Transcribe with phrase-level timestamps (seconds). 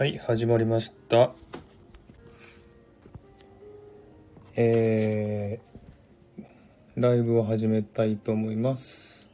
[0.00, 1.32] はい、始まりました。
[4.56, 6.42] えー、
[6.96, 9.28] ライブを始めたいと思います。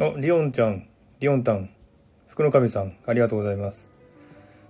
[0.00, 0.88] お、リオンちゃん、
[1.20, 1.73] リオンタン、
[2.34, 3.88] 福の神さん、ありがとうございます。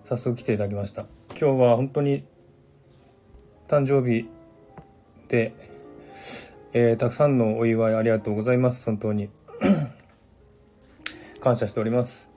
[0.04, 1.06] 早速来ていただきました。
[1.30, 2.22] 今日は本当に
[3.68, 4.28] 誕生日
[5.28, 5.54] で、
[6.74, 8.84] えーたくさんのお祝いありがとうございます。
[8.84, 9.30] 本当に
[11.40, 12.28] 感謝しております。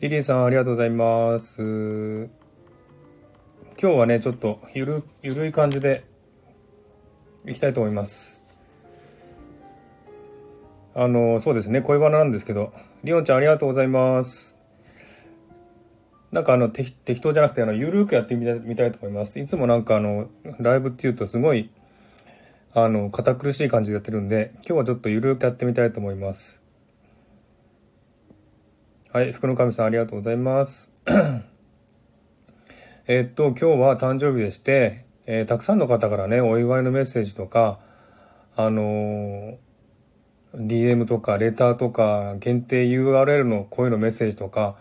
[0.00, 2.30] リリーさん、ありがとうございます。
[3.78, 6.04] 今日はね、ちょっとゆる、ゆるい感じで
[7.44, 8.41] いきたいと思います。
[10.94, 14.58] あの、そうですね、恋バナなんですけど、リオンちゃんありがとうございます。
[16.30, 19.40] なんかあの、適当じゃなくて、あの、ゆるーくやってみたいみたいと思います。
[19.40, 21.70] いつもなんかあの、ライブっていうとすごい、
[22.74, 26.62] あの、堅苦しい感じでやってるんで、今日はちょっとゆるーくやってみたいと思います。
[29.10, 30.90] はい、福の神さんありがとうございます。
[33.06, 37.78] えっと、今日は誕生日でして、えーたくさんの方からね、お祝いのメッセージとか、
[38.56, 39.56] あのー
[40.54, 44.76] DM とかレターとか限定 URL の声のメッセージとか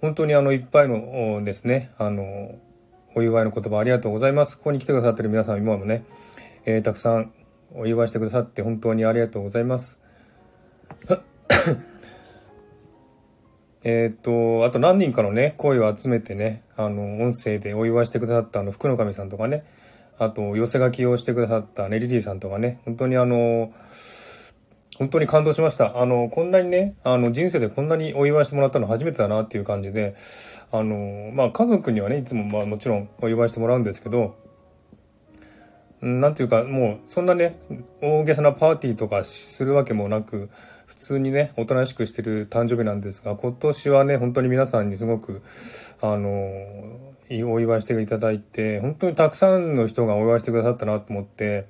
[0.00, 2.58] 本当にあのいっぱいのですねあの
[3.14, 4.56] お祝いの言葉ありがとうございます。
[4.56, 6.04] ここに来てくださってる皆さん今もね、
[6.64, 7.32] えーたくさん
[7.74, 9.98] お祝いしてくださって本当にありがとうございます。
[13.82, 19.62] えっとあと何人かのね声を集めてねあの音声でお祝いしてくださったあの福の神さんとかね
[20.18, 23.72] あと寄せ書きをしてくださったねリリーさんとかね本当にあの
[25.00, 25.98] 本当に感動しました。
[25.98, 30.14] あの、こんなにね、あの、人生でこんなにお祝いしてもらったの初めてだなっていう感じで、
[30.70, 34.36] あの、まあ、家族にはね、いつもまあ、もちろんお祝いしてもらうんですけど、
[36.02, 37.58] うんなんていうか、もう、そんなね、
[38.02, 40.50] 大げさなパーティーとかするわけもなく、
[40.84, 45.40] 普通にね、おとなしくしてる誕生日なんですが、今年はね、本当に皆さんにすごく、
[46.02, 46.30] あの、
[47.50, 51.64] お祝いしていただいて、本当にたくさんの人がお祝いしてくださったなと思って、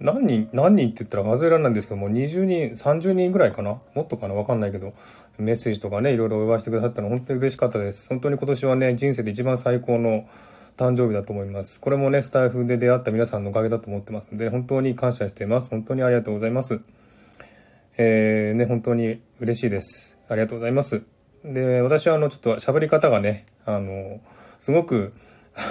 [0.00, 3.80] 何人、何人って言ったら数えられないんですけども、20人、30人ぐらいかな？
[3.94, 4.34] もっとかな？
[4.34, 4.92] わかんないけど、
[5.38, 8.08] メッセージとかね、いろいろお祝いしてくださったの本当に嬉しかったです。
[8.08, 10.28] 本当に今年はね、人生で一番最高の
[10.76, 11.80] 誕生日だと思います。
[11.80, 15.70] これもね、スタイフで出会った皆さんのおかげだと思ってますので、本当に感謝しています。
[15.70, 16.80] 本当にありがとうございます。
[17.96, 20.16] えー、ね、本当に嬉しいです。
[20.28, 21.02] ありがとうございます。
[21.44, 24.20] で、私はあの、ちょっと喋り方がね、あの、
[24.60, 25.12] すごく、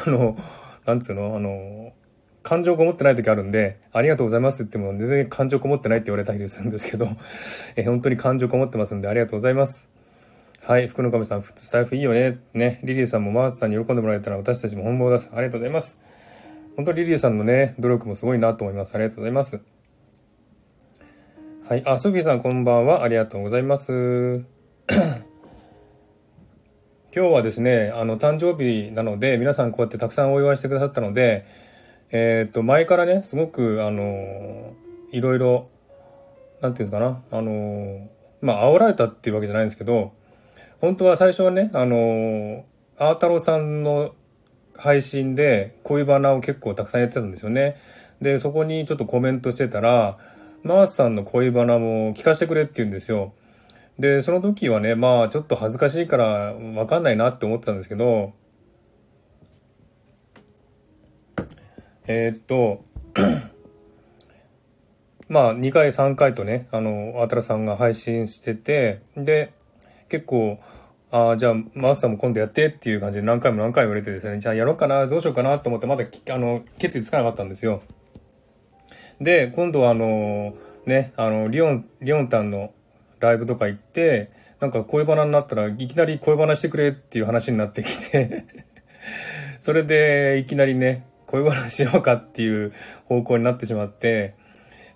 [0.06, 0.38] あの、
[0.86, 1.94] なんつうの、あの、
[2.48, 7.10] 感情こもってない時あるんで、ありがとうございますって言っても全然感情こもってないって言われたりするんですけど、
[7.76, 9.90] え本当に感情こもってますんでありがとうございます。
[10.62, 12.38] はい、福の神さん、スタイフいいよね。
[12.54, 15.30] ね、リリーさんもマースさんに喜んでもらえたら私たちも本望です。
[15.34, 16.02] ありがとうございます。
[16.78, 18.96] 本当にリリーさんのね、努力もすごいなと思います。
[18.96, 19.60] ありがとうございます。
[21.68, 23.04] はい、あ、ソフィーさんこんばんは。
[23.04, 23.92] ありがとうございます。
[27.14, 31.67] 今日はですね、あの、誕生日なので、皆さんこうやってたくさんお祝いしてくださったので、
[32.12, 34.74] えっ、と、前からね、すごく、あの、
[35.12, 35.68] いろいろ、
[36.62, 38.08] なんていうんですかな、あの、
[38.42, 40.14] まあ、煽られたっていうわけじゃないんですけど、
[40.80, 42.66] 本当は最初はね、あの、
[42.98, 44.16] あー太郎さんの
[44.76, 47.78] 配信で恋バナを結構たくさんやってたんですよね。
[48.22, 50.18] で、そこにちょっとコメントしてたら、
[50.64, 53.34] マースさんの恋バナも聞かせてくれって言うんですよ。
[54.00, 56.26] で、その時はね、まあ、ちょっと恥ずかしいから
[56.76, 58.34] わかんないなって思ってたんですけど、
[62.08, 62.84] えーっと、
[65.28, 69.52] まあ、2回、3回とね、あの、あたらさんが配信してて、で、
[70.08, 70.58] 結構、
[71.12, 77.82] ああ、じゃあ、マスターも今度やってっていう感じで何回も何回も言われてですね、じゃあやろうかな、どうしようかなと思って、まだ、あの、決意つかなかったんですよ。
[79.20, 80.56] で、今度はあの、
[80.86, 82.72] ね、あの、リオン、リオンタンの
[83.20, 84.30] ライブとか行って、
[84.60, 88.46] なんか恋バナになったらいきなり恋バナしてくれっていう話になってきて、
[89.60, 92.74] それでいきなりね、恋バナしようかっていう
[93.06, 94.36] 方向になってしまって、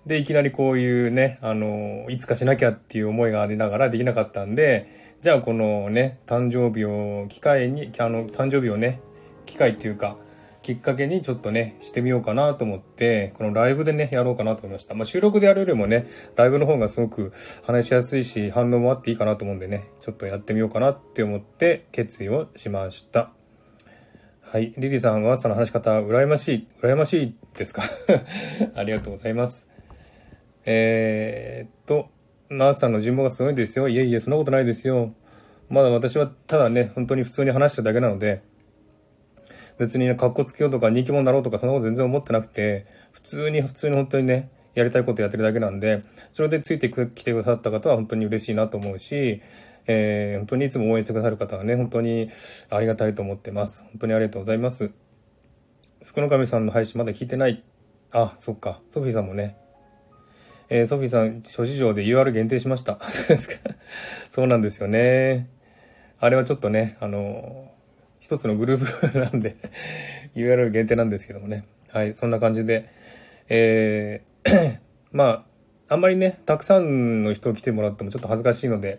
[0.06, 9.00] で、いきなりこういうね、あの、いつかしなきゃっていう思いがありながらできなかったんで、じゃあこのね、誕生日を機会に、あの、誕生日をね、
[9.46, 10.16] 機会っていうか、
[10.62, 14.94] きっかけにちょっとね、してみようかなと思って、このライブでね、やろうかなと思いました。
[14.94, 16.06] まあ、収録でやるよりもね、
[16.36, 17.32] ライブの方がすごく
[17.64, 23.32] 話しやすいし、反応もあっていいかなと思うんでね、ちょっとやってみようかなって思って決意をしました。
[24.52, 24.74] はい。
[24.76, 27.84] リリーさんは朝の話し方、羨ましい、羨ましいですか？
[28.76, 29.66] ありがとうございます。
[30.66, 32.10] えー、っと、
[32.50, 33.88] ナースさんの人望がすごいですよ。
[33.88, 35.14] いえいえ、そんなことないですよ。
[35.70, 38.42] まだ私はただね、本当に普通に話してるだけなので、
[39.78, 49.40] 別にね、格好つけようとか人気者になろうとかそんなこと全然思ってなくて、普通に普通に本当にね、やりたいことやってるだけなんで、それでついてきてくださった方は本当に嬉しいなと思うし、
[49.86, 52.30] えー、本当にいつも応援してくださる方はね、本当に
[52.70, 53.82] ありがたいと思ってます。
[53.84, 54.92] 本当にありがとうございます。
[56.02, 57.62] 福の神さんの配信まだ聞いてない。
[58.10, 58.80] あ、そっか。
[58.88, 59.56] ソフィーさんもね。
[60.68, 62.98] えー、ソフィーさん、諸事情で UR 限定しました。
[64.30, 65.48] そうなんですよね。
[66.18, 67.70] あれはちょっとね、あの、
[68.20, 69.56] 一つのグループ なんで
[70.36, 71.64] URL 限定なんですけどもね。
[71.88, 72.88] はい、そんな感じで。
[73.48, 74.80] えー
[75.12, 75.44] ま
[75.88, 78.98] あ、あんまりね、たくさんの人来てもらってもちょっと恥ずかしいので、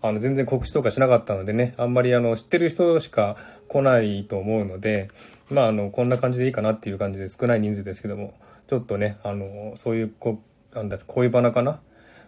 [0.00, 3.36] あの、全然告知とかしなかったのでね、あんまりあの、知ってる人しか
[3.68, 5.10] 来ないと思うので、
[5.50, 8.34] まあ、あの、こんな感じでいいかなっていう感じで少ない人数ですけども、
[8.68, 10.40] ちょっとね、あの、そういう、こ
[10.74, 11.80] なんだ、恋バナかな？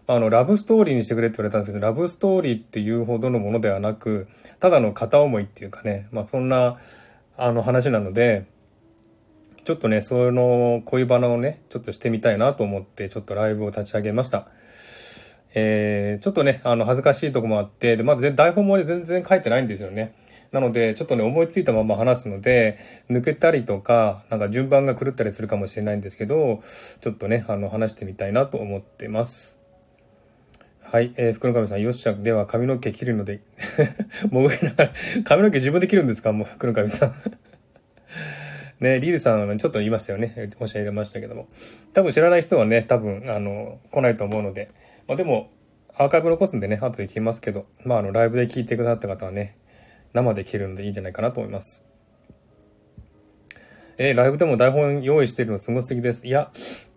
[0.06, 4.26] あの、ラブストーリーにしてくれって言われたんですけど、ラブストーリーっていうほどのものではなく、
[4.58, 6.78] ただの片思いっていうかね、まあそんな、
[7.36, 8.46] あの話なので、
[9.64, 14.48] ちょっとね、その恋バナをね、ちょっとしてみたいなと思って、ちょっとライブを立ち上げました。
[15.54, 20.14] えー、ちょっとね、あの、恥ずかしいとこもあって、で、まだ台本も全然書いてないんですよね。
[20.52, 26.60] なので、ちょっとね、思いついたまま話すので、抜けたりとか、なんか順番が狂ったりするかもしれないんですけど、
[27.00, 29.56] ちょっとね、あの、話してみたいなと思ってます。
[30.82, 33.40] はい、えー、福の神さん、よっしゃ、では髪の毛切るので、
[34.30, 34.92] もぐりながら、
[35.22, 36.32] 髪の毛自分で切るんですか？
[36.32, 37.14] もう、福の神さん。
[38.82, 40.50] ね、リールさんちょっと言いましたよね。
[40.58, 41.46] 申し上げましたけども。
[41.94, 44.68] 多分知らない人はね、多分、あの、来ないと思うので。
[45.10, 45.50] まあでも、
[45.92, 49.58] アーカイブ残すんでね、後で聞きますけど、まああの、ライブで聞いてくださった方はね、
[50.12, 51.84] 生で聞けるのでいいんじゃないかなと思います。
[53.98, 56.28] えー、ライブでも台本用意してるのすごすぎです。
[56.28, 56.52] いや、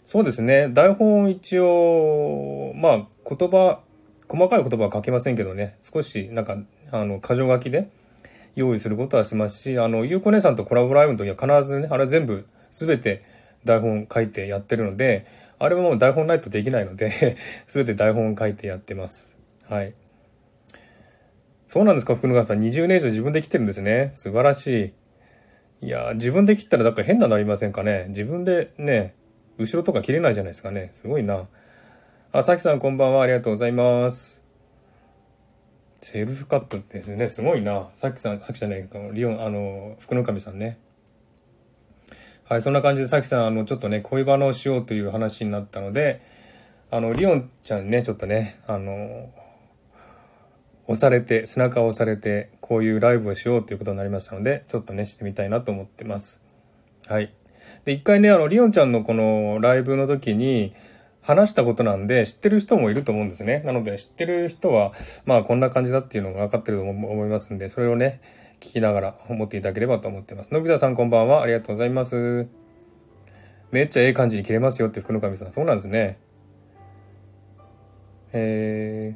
[0.05, 0.69] そうですね。
[0.69, 3.79] 台本一応、まあ、言葉、
[4.27, 6.59] 細かい言葉は書けませんけどね、少しなんか、
[6.91, 7.89] あの、箇条書きで、
[8.55, 13.23] 用意することはしますし、あの、ゆうこ姉さんとコラボライブの時は必ずね、あれ全部、すべて
[13.65, 15.25] 台本書いてやってるので、
[15.63, 17.37] あれはもう台本ないとできないので
[17.67, 19.37] すべて台本書いてやってます。
[19.69, 19.93] はい。
[21.67, 22.59] そうなんですか、福野川さん。
[22.59, 24.11] 20年以上自分で来てるんですね。
[24.13, 24.93] 素晴らし
[25.81, 25.87] い。
[25.87, 28.07] いや、自分で切ったらなんか変なのありませんかね。
[28.09, 29.15] 自分でね、
[29.57, 30.89] 後ろとか切れないじゃないですかね。
[30.91, 31.47] すごいな。
[32.33, 33.23] あ、さきさんこんばんは。
[33.23, 34.43] ありがとうございます。
[36.01, 37.29] セルフカットですね。
[37.29, 37.89] すごいな。
[37.93, 40.77] さっきさん、さっきじゃないか、リオン、あの、福の神さんね。
[42.45, 46.21] はい、そんな感じでさきさん、あの、ちょっとね、恋バナをしようという話になったので、
[46.91, 49.29] あの、リオンちゃんにね、ちょっとね、あの、
[50.85, 56.41] 押されて、背中を押されて、こういうライブをしようということになりましたので、ちょっとね、してみたいなと思ってます。
[57.07, 57.33] はい。
[57.85, 60.75] で、一回ね、あの、リオンちゃんのこのライブの時に、
[61.23, 63.63] 話したことなんで、知ってる人もいると思うんですね。
[63.65, 64.91] なので、知ってる人は、
[65.25, 68.19] まあ、こんな感じだっていうのが分かってると思いますんで、それをね、
[68.71, 70.53] きながら思っていただければと思ってます。
[70.53, 71.41] のび太さんこんばんは。
[71.41, 72.47] ありがとうございます。
[73.71, 75.51] めっちゃええ感じに切れますよって福の神さん。
[75.51, 76.19] そうなんですね。
[78.33, 79.15] え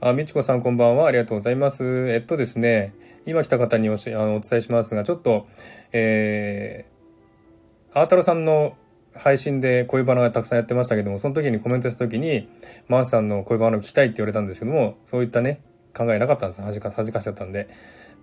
[0.00, 1.06] ー、あ、みちこさんこんばんは。
[1.06, 2.08] ありがとうございます。
[2.10, 2.94] えっとですね、
[3.26, 5.46] 今来た方におしあのお伝えしますが、ちょっと、
[5.92, 8.76] えー、アータロさんの
[9.14, 12.48] 配信で恋バナがたくさんやってましたけども、その時にコメントした時に、
[12.88, 15.60] マーさんの恋バナを聞きたいって言われたんですけども、そういったね、
[15.96, 16.62] 考えなかったんです。
[16.62, 17.68] 恥か、恥かしちゃったんで。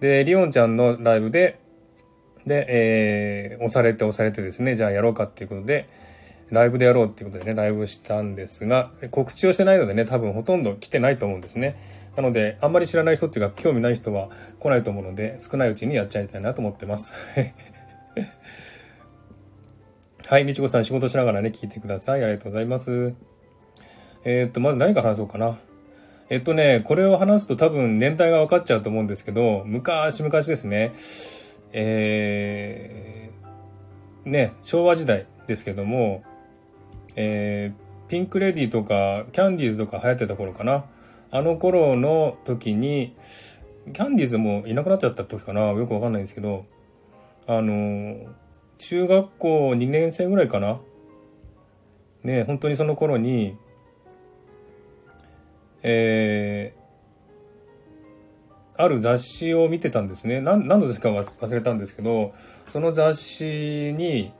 [0.01, 1.59] で、リオンちゃんのライブで、
[2.45, 5.87] で、えー、押されて押されてですね、じゃあやろうかっていうことで、
[6.49, 12.01] ライブでやろうっていうことでね、ライブしたんですが、告知をしてないのでね、多分ほとんど来てないと思うんですね。
[12.17, 14.29] なので、あんまり知らない人っていうか、興味ない人は
[14.59, 17.13] 来ないと思うので、少ないうちにやっちゃいたいなと思ってます。
[20.27, 22.23] はい、みちこさん仕事しながらね、聞いてください。
[22.23, 23.13] ありがとうございます。
[24.23, 25.59] えー、っと、まず何から話そうかな。
[26.31, 30.93] えっとね、これを話すと多分年代が分かっちゃうと思うんですけど、昔々ですね、
[31.73, 36.23] えー、ね、昭和時代ですけども、
[37.17, 40.85] えー、ピンクレディとか、キャンディーズとか流行ってた頃かな。
[41.31, 43.13] あの頃の時に、
[43.91, 45.63] キャンディーズもいなくなっちゃった時かな。
[45.71, 46.63] よくわかんないんですけど、
[47.45, 48.33] あの、
[48.77, 50.79] 中学校2年生ぐらいかな
[52.23, 53.57] ね本当にその頃に
[55.83, 62.33] えー、ある雑誌を見てたんですね何の雑誌か忘れたんですけど
[62.67, 64.31] その雑誌に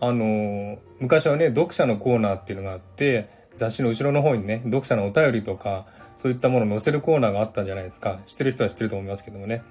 [0.00, 9.62] あの昔はね読者のコーナーっていうのがあって雑誌の後ろの方にね読者のお便りとかそういったものを載せるコーナーがあったんじゃないですか知ってる人は知ってると思いますけどもね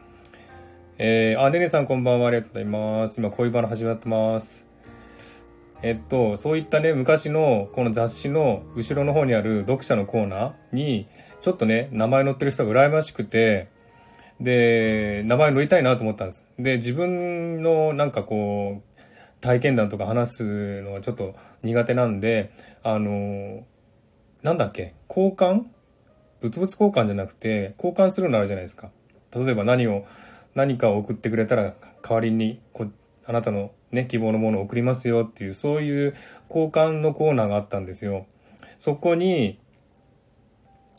[0.98, 2.30] えー、あ、ねねさんこんばんは。
[2.30, 3.18] ありがとうございます。
[3.18, 4.66] 今、恋バナ始まってます。
[5.86, 11.08] えっと、そういったね、昔のこの雑誌の後ろの方にある読者のコーナーに、
[11.42, 13.68] ちょっとね、名前載ってる人が羨ましくて、
[14.42, 16.44] で、名前乗りたいなと思ったんです。
[16.58, 19.02] で、自分のなんかこう、
[19.42, 22.50] 体験談とか話すのはちょっと苦手なんで、
[22.82, 23.64] あの、
[24.42, 25.66] なんだっけ、交換？
[26.42, 28.90] 物々交換じゃなくて、交換するのあるじゃないですか。
[29.36, 30.08] 例えば何を、
[30.56, 32.60] 何かを送ってくれたら代わりに
[33.28, 36.14] あなたのね、希望のものを送りますよっていう、そういう
[36.50, 38.28] 交換のコーナーがあったんですよ。
[38.78, 39.60] そこに、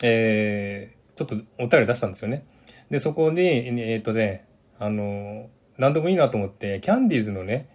[0.01, 2.45] えー、ちょっとお便り出したんですよね。
[2.89, 4.45] で、そこに、えっ、とね、
[4.79, 7.67] あの、何でもいいなと思って、キャンディーズのね、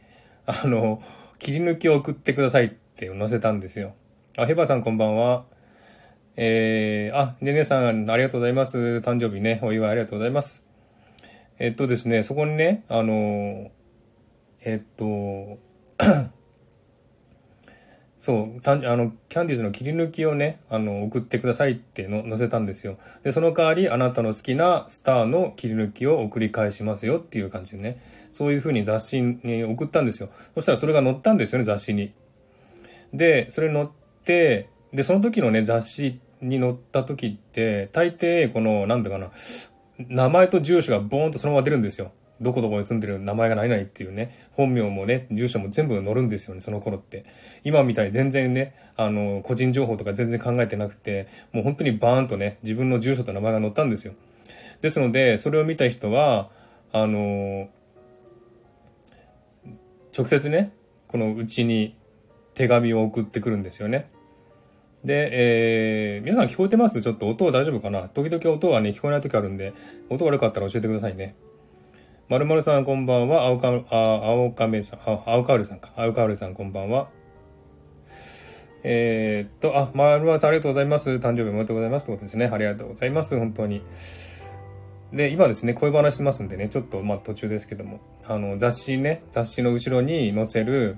[0.47, 1.03] あの、
[1.39, 3.95] 切り抜きを送ってくださいって載せたんですよ。
[4.37, 5.45] あ、ヘバさんこんばんは。
[6.37, 8.79] えー、あ、ねねさんありがとうございます。
[9.05, 10.65] 誕生日ね、お祝いありがとうございます。
[11.59, 13.71] えっとですね、そこにね、あの、
[14.65, 15.59] えっと、
[18.19, 22.97] そう、あの、キャンディーズの切り抜きをね、あの、送ってくださいっての載せたんですよ。
[23.25, 28.01] で、その代わり、あなたの好きなスターの切り抜きを送り返しますよっていう感じでね、
[28.31, 30.29] そういう風に雑誌に送ったんですよ。
[30.55, 32.13] そしたらそれが載ったんですよね、雑誌に。
[33.13, 33.87] で、それ載っ
[34.25, 39.33] て、で、その時のね、雑誌に載った時って、大抵、この、なんだかな、
[39.99, 42.13] 名前と住所がボーンとそのまま出るんですよ。
[42.43, 47.25] どこどこに住んでる名前がないないっていうね、本名もね、住所も全部載るんですよね、その頃って。
[47.65, 54.15] 今みたいに全然ね、あの、個人情報とか全然考えてなくて、もう本当にバーンとね、自分の住所と名前が載ったんですよ。
[54.81, 56.51] ですので、それを見た人は、
[56.93, 57.69] あの、
[60.17, 60.73] 直接ね、
[61.09, 61.97] このうちに
[62.55, 64.11] 手紙を送ってくるんですよね。
[65.05, 67.03] で、えー、皆さん聞こえてます？
[67.03, 68.09] ちょっと音大丈夫かな？
[68.09, 69.73] 時々音はね、聞こえない時あるんで、
[70.11, 71.35] 音悪かったら教えてくださいね。
[72.29, 73.43] まるまるさんこんばんは。
[73.43, 75.93] 青か、あ、青亀さん、あ、青かおるさんか。
[75.97, 77.09] 青かおるさんこんばんは。
[78.85, 81.11] えー、っと、あ、まるまるさんありがとうございます。
[81.11, 82.47] 誕生日おめでとうございますってことですね。
[82.47, 83.39] ありがとうございます。
[83.39, 83.83] 本当に。
[85.13, 90.97] で、今ですね、恋話してますんでね、ちょっと、まあ途中ですけども、あの、雑誌ね、雑誌の後ろに載せる、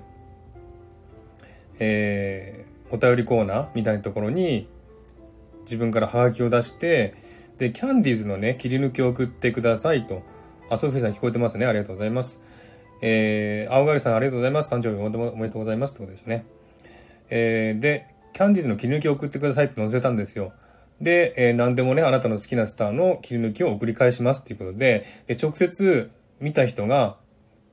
[1.79, 4.69] えー、お便りコーナーみたいなところに、
[5.63, 7.13] 自分からハガキを出して、
[7.57, 10.23] で、キャンディーズのね、切り抜きを送ってくださいと。
[10.69, 11.65] あ、ソフィーさん聞こえてますね。
[11.65, 12.41] ありがとうございます。
[13.01, 14.73] えー、青狩さんありがとうございます。
[14.73, 15.91] 誕生日おめでとうございます。
[15.91, 16.45] ってことですね。
[17.29, 20.53] えー、で、キャンディーズの切り抜きを送ってくださいって載せたんですよ。
[21.01, 27.17] で、えー、何でもね、あなたの好きなスターの切り抜きを送り返しますっていうことで、え直接見た人が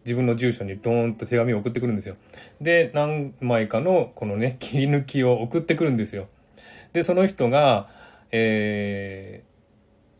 [0.05, 2.17] 自分の住所にドーンと手紙を送ってくるんですよ。
[2.61, 6.27] で、何枚かのこのね、切り抜きを送ってくるんですよ。
[6.93, 7.89] で、その人が、
[8.33, 9.45] え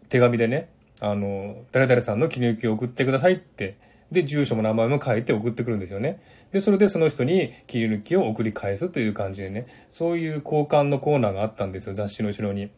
[0.05, 0.69] ー、手紙でね、
[1.03, 3.77] あの、誰々さんの記入機を送ってくださいって、
[4.13, 6.23] で、住所も名前も書いて送ってくるんですよね。
[6.53, 12.71] で、それでその人に切り抜きを送り返すという感じでね、そういう交換のコーナーがあったんですよ、雑誌の後ろに。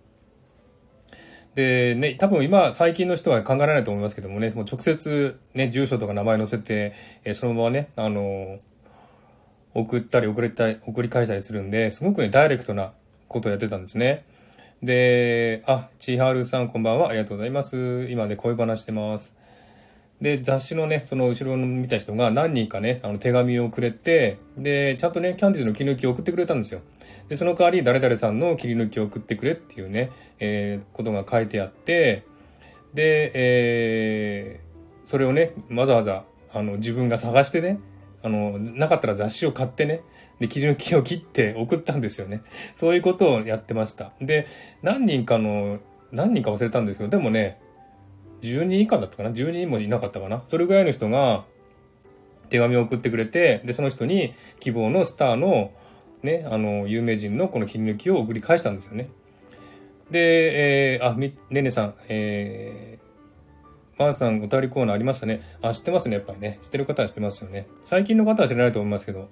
[1.55, 8.59] で、ね、多分今、最近の人は考えられないと思いますけどもね、もう直接ね、住所とか名前載せて、えそのままね、あの
[9.75, 12.95] 送ったり送れたり、送り返したりするんで、すごくね、ダイレクトな
[13.29, 14.25] ことをやってたんですね。
[14.83, 17.09] で、あ、ちはるさんこんばんは。
[17.09, 18.07] ありがとうございます。
[18.11, 19.35] 今ね、恋話してます。
[20.21, 26.81] で、雑誌のね、その後ろの見た人が何人かね、あの手紙をくれて、で、ちゃんとね、キャンディーズの切り抜きを送ってくれたんですよ。
[27.29, 32.25] で、その代わり誰々さんの切り抜きを送ってくれっていうね、えー、ことが書いてあって、
[32.93, 37.81] で、えー、それをね、わざわざ、あの、自分が探してね、
[38.23, 40.03] あの、なかったら雑誌を買ってね、
[40.41, 42.43] で切り抜きを切って送ったんですよね。
[42.75, 44.13] そういうことをやってました。
[44.21, 44.47] で、
[44.83, 45.79] 何人かの、
[46.13, 47.59] 何人か忘れたんですけど、でもね、
[48.43, 50.43] 10人以下だったかな ?10 人もいなかったかな？
[50.49, 51.45] それぐらいの人が
[52.51, 55.73] 手紙を送ってくれて、で、その人に希望のスターの、
[56.23, 59.09] ね、あの、有名人のこの切り抜きを送り返したんですよね。
[60.11, 65.43] で、えー、あ、み、ねねさん、えー、マンさんお便りコーナーありましたね。
[65.63, 66.59] あ、知ってますね、やっぱりね。
[66.63, 67.67] 知ってる方は知ってますよね。
[67.85, 69.29] 最近の方は知らないと思いますけど、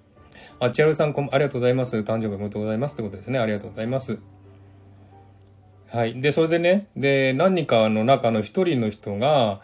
[0.61, 1.97] あ、ちはるさん、ありがとうございます。
[1.99, 2.95] 誕生日おめでとうございます。
[2.95, 3.39] ってことですね。
[3.39, 4.19] ありがとうございます。
[5.89, 6.21] はい。
[6.21, 9.61] で、それでね、で、何人かの中の一人の人が、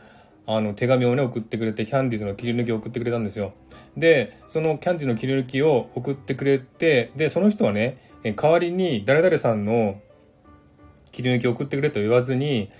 [0.46, 3.52] あの、手紙をね、送ってくれて、キャンディーズの切り抜きを送ってくれたんですよ。
[3.96, 10.00] で、そのキャンディーズの切り抜きを送ってくれて、で、その人はね、代わりに誰々さんの
[11.12, 12.70] 切り抜きを送ってくれと言わずに、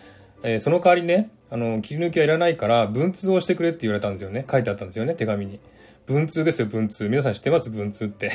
[0.43, 4.45] えー、その代わりね、あの、切り抜きはいらないから、文通をしてくれって言われたんですよね。
[4.51, 5.61] 書いてあったんですよね、手紙に。
[6.09, 7.09] 文通ですよ、文通。
[7.09, 7.69] 皆さん知ってます？
[7.71, 8.33] 文通って。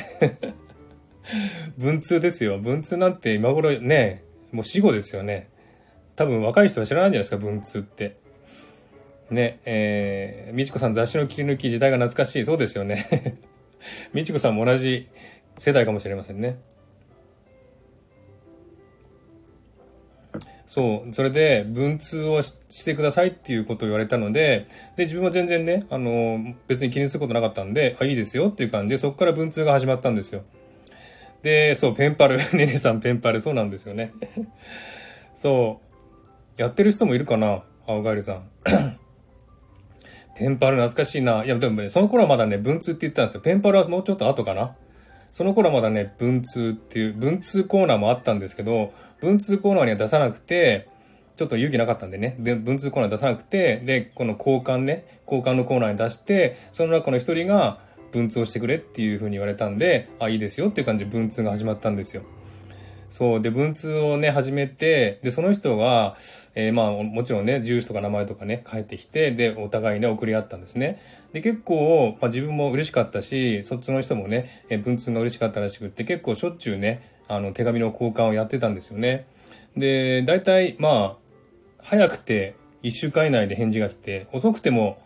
[1.76, 2.58] 文通ですよ。
[2.58, 5.48] 文通なんて今頃ね、もう死後ですよね。
[6.14, 8.14] 多分若い人は知らないんじゃないですか、文通って。
[9.28, 12.44] ね、えー、みちこさん雑誌の切り抜き時代が懐かしい。
[12.44, 13.38] そうですよね。
[14.12, 15.08] みちこさんも同じ
[15.58, 16.58] 世代かもしれませんね。
[20.74, 21.14] そう。
[21.14, 24.66] それで、文通をしてくださいっていうことを言われたので、
[24.96, 30.42] で、自分は全然ね、あの、別に気にすることなかったんで、あ、いいですよっていう感じで、そこから文通が始まったんですよ。
[31.42, 32.38] で、そう、ペンパル。
[32.58, 33.38] ねねさんペンパル。
[33.40, 34.10] そうなんですよね。
[35.32, 35.80] そ
[36.58, 36.60] う。
[36.60, 38.50] やってる人もいるかな青ガエルさん。
[40.36, 41.44] ペンパル懐かしいな。
[41.44, 43.42] いや、でもね、その頃はまだね、文通って言ったんですよ。
[43.42, 44.74] ペンパルはもうちょっと後かな。
[45.34, 50.88] その頃はまだね、文通っていう、文通コーナーもあったんですけど、文通コーナーには出さなくて、
[51.34, 57.80] ちょっと勇気なかったんでね、で文通コーナー出さなくて、で、この交換ね、交換のコーナーに出して、その中の一人が
[58.12, 62.22] 文通をしてくれっていう風に言われたんで、あ、いいですよっていう感じで文通が始まったんですよ。
[63.14, 63.40] そう。
[63.40, 66.16] で、文通をね、始めて、で、その人が、
[66.56, 71.00] えー、まあ、もちろんね、住所とか名前とかね、書いてきて、で、お互いね、送り合ったんですね。
[71.32, 79.26] で、結構、まあ、自分も嬉しかったし、そっちの人もね、えー、文通が嬉しかったらしくって、結構しょっちゅうね、あの、手紙の交換をやってたんですよね。
[79.76, 81.16] で、大体、まあ、
[81.82, 84.98] 早くて1週間以内で返事が来て、遅くても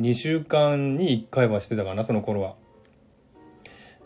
[0.00, 2.54] 2週間に1回はしてたかな、その頃は。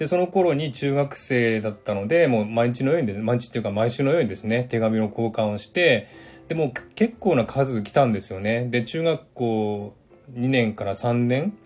[0.02, 6.08] で、その頃に中学生だったので、もう毎日のようにですね、毎日っていうか毎週のようにですね、手紙の交換をして、
[6.48, 8.66] で、も結構な数来たんですよね。
[8.68, 9.94] で、中学校
[10.34, 11.56] 2年から3年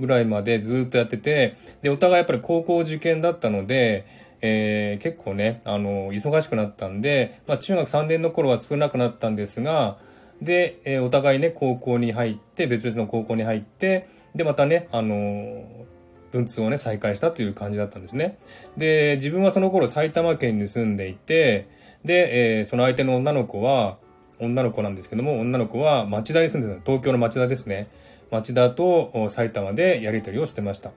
[0.00, 4.06] ぐらいまでずっとやってて、で、お互いやっぱり高校受験だったので、
[4.40, 9.98] えー、結構ね、あの、忙しくなったんで、まあ中学3年の頃は少なくなったんですが、
[10.42, 15.86] で、えー、お互いね、高校に入って、別々の高校に入って、で、またね、あの
[16.34, 18.38] 文通をね、再開したという感じだったんですね。
[18.76, 21.68] で、自分はその頃埼玉県に住んでいて、
[22.04, 23.98] で、えー、その相手の女の子は、
[24.40, 27.88] 女の子なんですけども、女の子は町田に住んでた、東京の町田ですね。
[28.30, 30.90] 町田と埼玉でやり取りをしてました。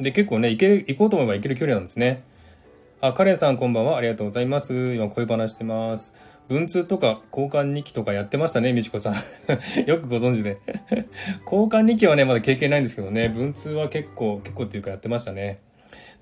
[0.00, 2.22] で、結構ね、行ける、行こうと思えば行ける距離なんですね。
[3.02, 3.98] あ、カレンさんこんばんは。
[3.98, 4.94] ありがとうございます。
[4.94, 6.14] 今声話してます。
[6.48, 9.14] 文通とか交換日記とかやってましたね、みちこさん。
[9.86, 10.58] よくご存知で。
[11.44, 15.58] 交換日記はね、まだ経験ないんですけどね、文通は結構、結構っていうかやってましたね。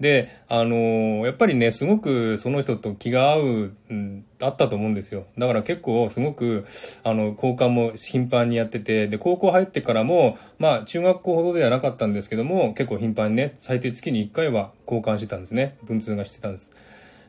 [0.00, 5.26] で、あのー、やっぱりね、すごくその人と気が合う、うん、あったと思うんですよ。
[5.36, 6.64] だから結構すごく、
[7.04, 15.74] あの、交換も頻繁にやってて、で、高校入ってからも、まあ、中学校ほどではなかったんですけども、結構頻繁にね、最低月に1回は交換してたんですね。
[15.84, 16.70] 文通がしてたんです。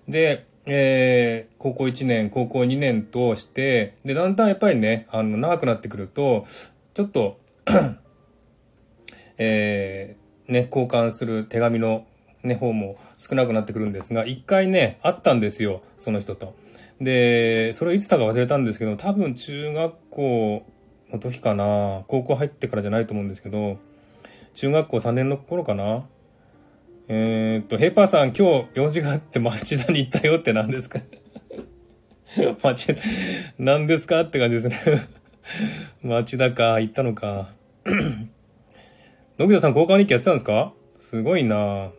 [0.07, 6.45] で、えー、高校1年、高校2年として、で、だんだんやっぱりね、あの、長くなってくると、
[6.93, 7.37] ちょっと
[9.37, 12.05] えー、ね、交換する手紙の
[12.43, 16.53] ね、方も少なくなってくるんですが、一回ね、会ったんですよ、その人と。
[16.99, 20.65] で、それいつだか忘れたんですけど、多分中学校
[21.11, 23.77] の時かな、高校入ってからじゃないと思うんですけど、
[24.53, 26.05] 中学校3年の頃かな、
[27.13, 31.01] えー、っと、ヘパーさん、今日用事があって町田に行ったよって何ですか？
[32.63, 32.95] 町、
[33.59, 34.21] 何ですか？
[34.21, 34.79] って感じですね
[36.03, 37.51] 町田か、行ったのか。
[39.37, 40.71] のび太さん、交換日記やってたんですか？
[40.99, 41.91] すごいな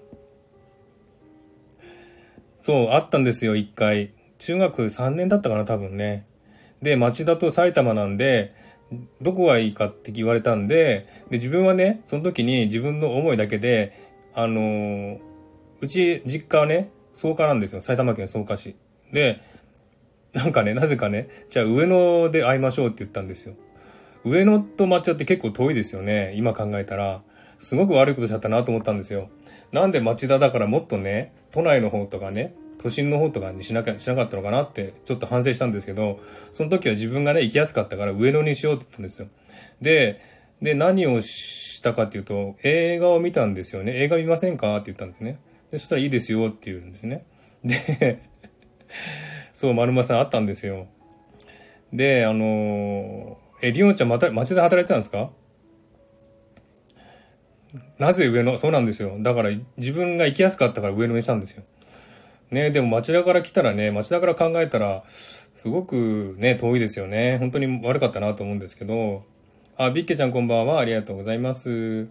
[2.58, 4.12] そう、あったんですよ、一回。
[4.38, 6.24] 中学3年だったかな、多分ね。
[6.80, 8.54] で、町田と埼玉なんで、
[9.20, 15.18] どこがいいかって言われたんで、で、自分はね、その時に自分の思いだけで、あのー、
[15.80, 17.80] うち実家はね、草加なんですよ。
[17.80, 18.76] 埼玉県草加市。
[19.12, 19.40] で、
[20.32, 23.54] なんかね、なぜかね、じゃあ上野で会いましょうって言ったんですよ。
[24.24, 26.32] 上野と抹茶って結構遠いですよね。
[26.36, 27.22] 今考えたら。
[27.62, 29.30] すごく悪いことしちゃったなと思ったんですよ。
[29.70, 36.18] なんで町田だからもっとね、都内の方とかね、都心の方とかにしなかしなかったのかなってちょっと反省したんですけど、
[36.50, 39.28] その時は自分がね、行きやすかったから上野にしようって言ったんですよ。
[39.80, 40.20] で、
[40.60, 43.92] で、何をししたかっていうと、映画を見たんですよね。
[43.96, 44.76] 映画見ませんか？
[44.76, 45.40] って言ったんですね。
[45.72, 47.26] で、そしたらいいですよって言うんですね。
[47.64, 48.22] で、
[49.52, 50.86] そう、丸間さんあったんですよ。
[51.92, 55.30] で、あのー、え、りおんちゃんまた町で働いてたんですか？
[57.98, 58.56] なぜ上野？
[58.58, 59.16] そうなんですよ。
[59.18, 61.64] だから自分が行きやすかったから上野にしたんですよ。
[62.52, 67.38] ね、でも町田から来たらね、町田から考えたら、すごくね、遠いですよね。
[67.38, 69.24] 本当に悪かったなと思うんですけど、
[69.76, 70.80] あ、ビッケちゃんこんばんは。
[70.80, 72.08] ありがとうございます。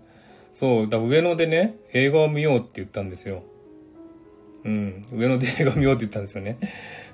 [0.51, 3.43] そう、だ上野でね、映画を見ようって言ったんですよ。
[4.63, 6.57] うん、上野で映画を見ようって言ったんですよね。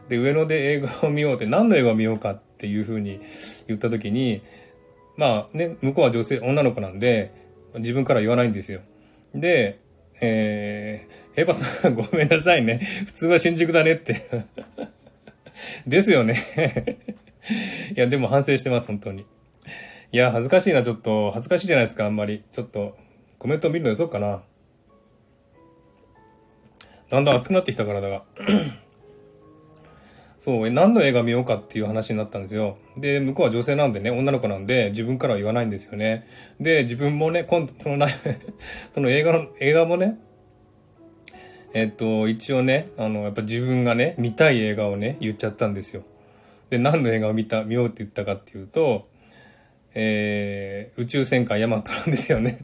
[0.07, 3.19] で、上野で映画を見ようって、何の映画を見ようかっていうふうに
[3.67, 4.41] 言った時に、
[5.17, 7.33] まあね、向こうは女性、女の子なんで、
[7.75, 8.81] 自分から言わないんですよ。
[9.35, 9.79] で、
[10.21, 12.79] えー、ヘパさんごめんなさいね。
[13.05, 14.45] 普通は新宿だねって
[15.85, 16.97] ですよね
[17.95, 19.25] いや、でも反省してます、本当に。
[20.13, 21.31] いや、恥ずかしいな、ちょっと。
[21.31, 22.41] 恥ずかしいじゃないですか、あんまり。
[22.53, 22.95] ちょっと、
[23.39, 24.41] コメント見るのよそうかな。
[27.09, 28.23] だんだん熱くなってきた体が。
[30.37, 32.77] そう、何の映画見ようかっていう話になったんですよ。
[32.95, 36.25] で、向こうは女性なんでね、女の子なんで、自分からは言わないんですよね。
[36.61, 38.07] で、自分もね、今度、その、
[38.93, 40.17] その映画の、映画もね、
[41.73, 46.03] えっと、一応ね、あの、やっぱ自分がね、見たい映画をね、言っちゃったんですよ。
[46.69, 49.05] で、何の映画を見た、見ようって言ったかっていうと、
[49.99, 52.59] えー、宇宙戦艦ヤマトなんですよね。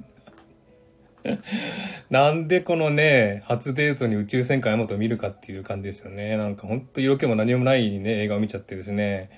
[2.11, 6.37] なんでこのね、初デートに宇宙戦艦ヤマトを見るかっていう感じですよね。
[6.37, 9.31] なんかほんと色気も何もないね、映画を見ちゃってですね。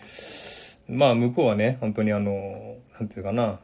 [0.90, 3.62] まあ向こうはね、本当にあの、なんていうかな、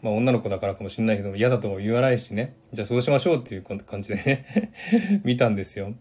[0.00, 2.54] まあ女の子だからかもしれないけど、嫌だと言わないしね。
[2.72, 4.70] じゃあそうしましょうっていう感じでね
[5.24, 5.92] 見たんですよ。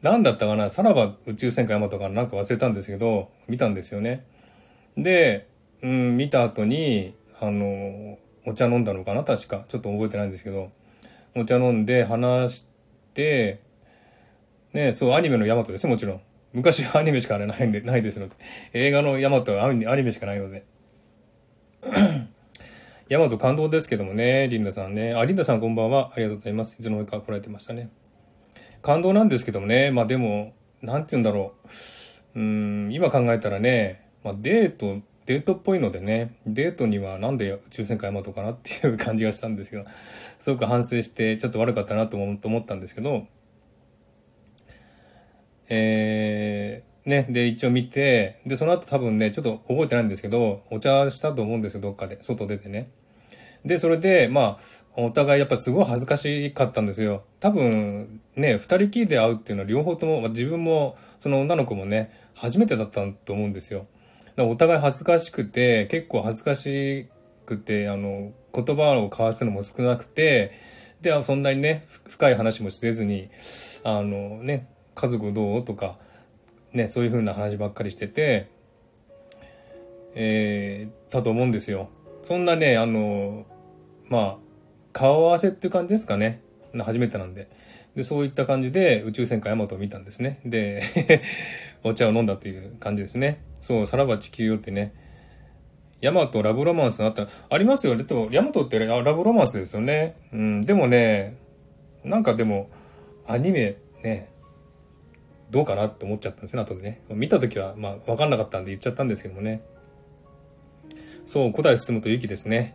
[0.00, 4.22] 何だったかなさらば宇宙戦艦ヤマトかなんか忘れたんですけど、見たんですよね。
[4.96, 5.48] で、
[5.82, 9.24] うん、見た後に、あの、お茶飲んだのかな？
[9.24, 9.64] 確か。
[9.68, 10.70] ちょっと覚えてないんですけど、
[11.36, 12.66] お茶飲んで話し
[13.14, 13.60] て、
[14.72, 16.20] ね、そう、アニメのヤマトですもちろん。
[16.52, 18.34] 昔はアニメしかあれないんで、ないですので。
[18.72, 20.64] 映画のヤマトはアニメしかないので。
[23.08, 25.14] ヤマト感動ですけどもね、リンダさんね。
[25.14, 26.10] あ、リンダさんこんばんは。
[26.14, 26.76] ありがとうございます。
[26.78, 27.90] いつの間にか来られてましたね。
[28.82, 29.90] 感動なんですけどもね。
[29.90, 31.54] まあでも、なんて言うんだろ
[32.34, 32.38] う。
[32.38, 39.84] うん、今考えたらね、まあデートデートっぽいのでね、デートにはなんで宇宙戦艦ヤマトかなっていう感じがしたんですけど、
[40.38, 43.26] すごく反省してちょっと悪かったなと思ったんですけど、
[45.68, 52.16] えー、ね、で、一応見て、で、その後多分ね、ちょっと覚えてないんですけど、お茶したと思うんですよ、どっかで。
[52.22, 52.88] 外出てね。
[53.66, 54.58] で、それで、まあ、
[54.96, 57.24] お互いやっぱすごい恥ずかしかったんですよ。
[57.38, 63.84] 多分、ね、二人きりで会うっていうのは両方とも、まあ、自分も、その女の子もね、初めてだったと思うんですよ。
[64.44, 67.08] お互い恥ずかしくて、結構恥ずかし
[67.46, 70.52] くて、あの、言葉を交わすのも少なくて、
[71.00, 73.30] で、そんなにね、深い話もしせずに、
[73.84, 75.98] あのね、家族どうとか、
[76.72, 78.48] ね、そういう風な話ばっかりしてて、
[80.14, 81.88] えー、だと思うんですよ。
[82.22, 83.46] そんなね、あの、
[84.08, 84.36] まあ、
[84.92, 86.42] 顔合わせっていう感じですかね。
[86.76, 87.48] 初めてなんで。
[87.94, 90.40] で、そういった感じで宇宙戦艦ヤマトを見たんですね。
[90.44, 90.82] で、
[91.84, 93.42] お茶を飲んだという感じですね。
[93.60, 94.94] そう、さらば地球よってね。
[96.00, 98.04] ヤマトラブロマンスのあった、ありますよね。
[98.04, 100.16] でも、ヤマトってラブロマンスですよね。
[100.32, 101.36] うん、でもね、
[102.04, 102.70] なんかでも、
[103.26, 104.30] アニメね、
[105.50, 107.00] どうかなって思っちゃったんですね、後でね。
[107.10, 109.62] 見た時は、まあ、わかんなかったんで言っちゃったんですけどもね。
[111.24, 112.74] そう、古代進むと雪ですね。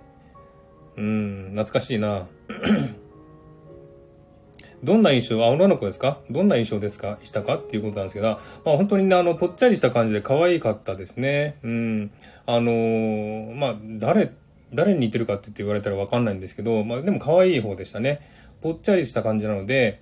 [0.98, 2.28] うん、懐かしいな。
[4.84, 6.20] どんな印象、あ、女の子ですか？
[6.30, 7.18] どんな印象ですか？
[7.24, 7.56] したか？
[7.56, 11.58] っていうことなんですけど、まあ本当にね、あの、ぽっちゃりした感じで可愛かったですね。
[11.64, 12.12] うん。
[12.46, 14.34] あのー、まあ、誰、
[14.74, 18.20] 誰に似てるかって言われたらわかんないんですけど、まあでも可愛い方でしたね。
[18.62, 20.02] ぽっちゃりした感じなので、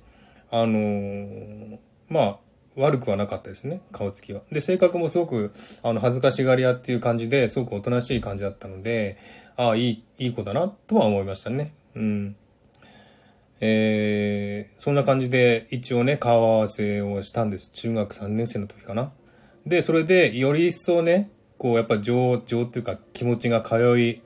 [0.50, 1.78] あのー、
[2.10, 2.38] まあ、
[2.76, 4.42] 悪くはなかったですね、顔つきは。
[4.52, 5.52] で、性格もすごく、
[5.84, 9.18] あの、恥ずかしがり屋っていう感じで、すごくおとなしい感じだったので、
[9.58, 11.74] ああ、いい、いい子だな、とは思いましたね。
[11.96, 12.36] うん。
[13.64, 17.70] えー、そんな感じで一応ね、顔合わせをしたんです。
[17.72, 19.12] 中学3年生の時かな。
[19.68, 24.22] で、それでより一層ね、こうやっぱ情、情っていうか気持ちが通い、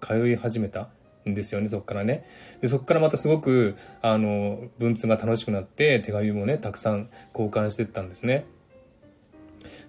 [0.00, 0.88] 通い始めた
[1.28, 2.26] んですよね、そっからね。
[2.60, 8.44] で、そっからまたすごく、あの、文通が楽しくなって、手紙もね、たくさん交換してったんですね。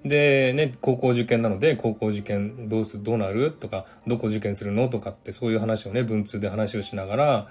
[0.04, 3.52] で、ね、高校受験なので、高校受験どうする、どうなる？
[3.52, 4.88] とか、どこ受験するの？
[4.90, 7.48] とかって、そういう話をね、文通で話をしながら、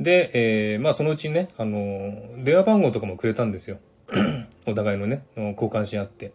[0.00, 0.30] で、
[0.74, 3.78] えー、まあそのうちね、あの、電話番号とかもくれたんですよ。
[4.66, 6.32] お互いのね、交換し合って。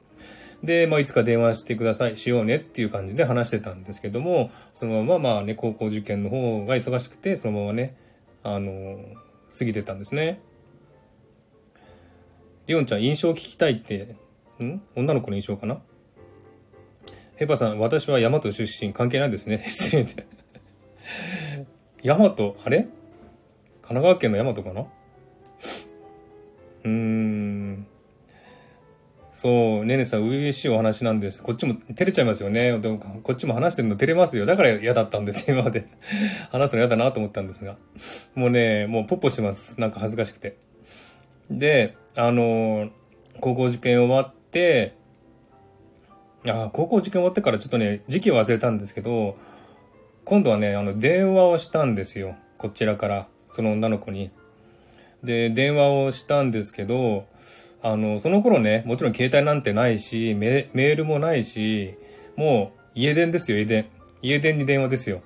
[0.64, 7.96] で、まあいつか電話してください、しようねっていう感じで話してたんですけども、そのまままあね、高校受験の方が忙しくて、そのままね、
[8.44, 8.98] あの、
[9.58, 10.42] 過ぎてたんですね。
[12.68, 14.16] りおんちゃん、印象聞きたいって、
[14.62, 14.82] ん？
[14.96, 15.82] 女の子の印象かな？
[17.36, 19.66] ヘパさん、私は大和出身、関係ないですね。
[19.68, 20.28] 失礼で。
[22.04, 22.88] 大和、あれ？
[23.84, 24.82] 神奈川県の大和かな？
[26.84, 27.88] うーん。
[29.32, 31.44] そう、ねねさん、初々しいお話なんです。
[31.44, 32.80] こっちも照れちゃいますよね。
[32.80, 34.46] でもこっちも話してるの照れますよ。
[34.46, 35.86] だから嫌だったんです、今まで。
[36.52, 37.76] 話すの嫌だなと思ったんですが。
[38.36, 39.82] もうね、もうポッポしてます。
[39.82, 40.56] なんか恥ずかしくて。
[41.50, 42.90] で、あの、
[43.42, 44.94] 高校受験終わって、
[46.46, 49.36] あ高校受験終わってからちょっとね、時期を忘れたんですけど、
[50.26, 52.36] 今度はね、あの、電話をしたんですよ。
[52.58, 53.28] こちらから。
[53.54, 54.32] その女の子に。
[55.24, 57.26] で、電話をしたんですけど、
[57.82, 61.96] あの、その頃ね、もちろん携帯なんてないし、メールもないし、
[62.36, 63.86] もう家電ですよ、家電。
[64.22, 65.22] 家電に電話ですよ。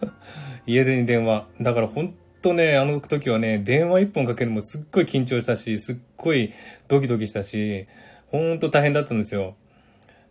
[0.66, 1.46] 家電に電話。
[1.60, 6.52] だから本当ね、あの時はね、電話一本かけるのもすっごい緊張したし、すっごい
[6.88, 7.86] ドキドキしたし、
[8.28, 9.54] ほんと大変だったんですよ。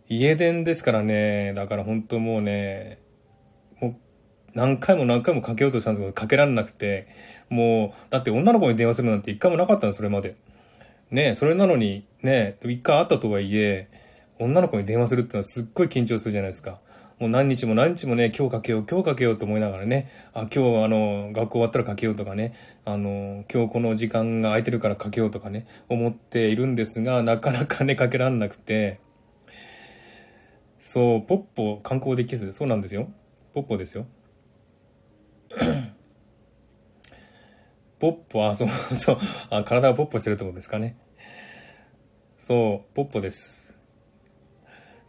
[0.08, 2.98] 家電ですからね、だから本当もうね、
[4.56, 7.06] 何回も何回もかけようとしたんですけど、かけられなくて、
[7.50, 10.34] もう、だって女の子に電話するなんて一回もなかったん、それまで。
[11.10, 13.88] ねそれなのに、ね一回会ったとはいえ、
[14.38, 16.80] 女の子に電話するってのはすっごい緊張するじゃないですか。
[17.18, 22.54] もう何日も何日もね、今日かけよう、今日かけようと思いながらね、あ、今日あの、学校終わったらかけようとかね、
[22.86, 29.00] あの、今日この時間が空いてるからかけようとかね、思っているんですが、なかなかね、かけらんなくて、
[30.80, 33.08] そう、ポッポ観光できず、そうなんですよ。
[33.52, 34.06] ポッポですよ。
[37.98, 39.18] ポッポ、あ、そう、 そう、
[39.50, 40.96] あ、体がポッポしてるってことですかね。
[42.38, 43.74] そう、ポッポです。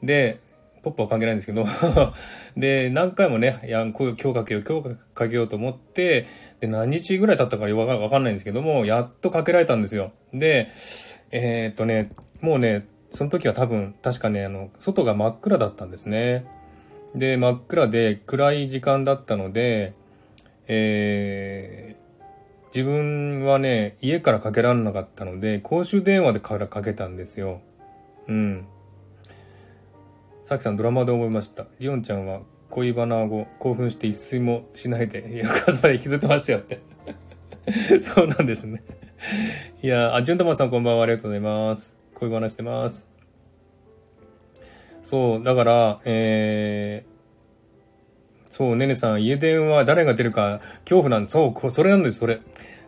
[0.01, 0.39] で、
[0.83, 1.65] ポップは関係ないんですけど
[2.55, 6.27] で、何回もね、いや、今日かけよう、今日かけようと思って、
[6.59, 10.11] で、何日ぐらい経ったかわかんないんですけども、やっとかけられたんですよ。
[10.33, 10.69] で、
[11.31, 16.45] えー、っとね、もうね、その時は多分、確かね、あの、外が真っ暗だったんですね。
[17.15, 19.93] で、真っ暗で暗い時間だったので、
[20.67, 27.61] えー、自分はね、家からかけられなかったので、公衆電話でからかけたんですよ。
[28.27, 28.67] うん。
[30.43, 31.67] さきさんドラマで思いました。
[31.79, 36.79] リオンちゃんは恋バナ後、興奮して一睡もしないで、いや、カズマで引きずってましたよって
[38.01, 38.83] そうなんですね
[39.81, 41.97] いや、あ、ジュンタマさんこんばんは、ありがとうございます。
[42.13, 43.09] 恋バナしてます。
[45.01, 47.16] そう、だから、えー、
[48.57, 51.33] そう、ねねさん、家電は誰が出るか恐怖なんです。
[51.33, 52.39] そう、それなんです、それ。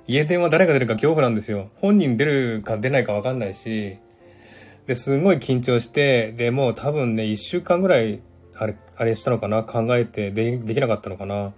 [0.07, 1.69] 家電は誰が出るか恐怖なんですよ。
[1.75, 3.97] 本人出るか出ないかわかんないし、
[4.87, 8.19] で、すごい緊張して、で、もう多分ね、一週間ぐらい、
[8.55, 11.53] あれ、あれしたのかな考えてで、できなかったのかな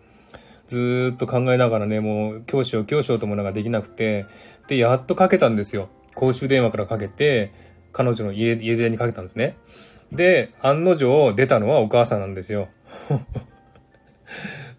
[0.68, 4.26] ずっと考えながらね、もう、教師を教師をとものができなくて、
[4.68, 5.88] で、やっとかけたんですよ。
[6.16, 7.54] 公衆電話からかけて、
[7.94, 9.56] 彼女の家、家電にかけたんですね。
[10.12, 12.68] で、案の定出たのはお母さんなんですよ。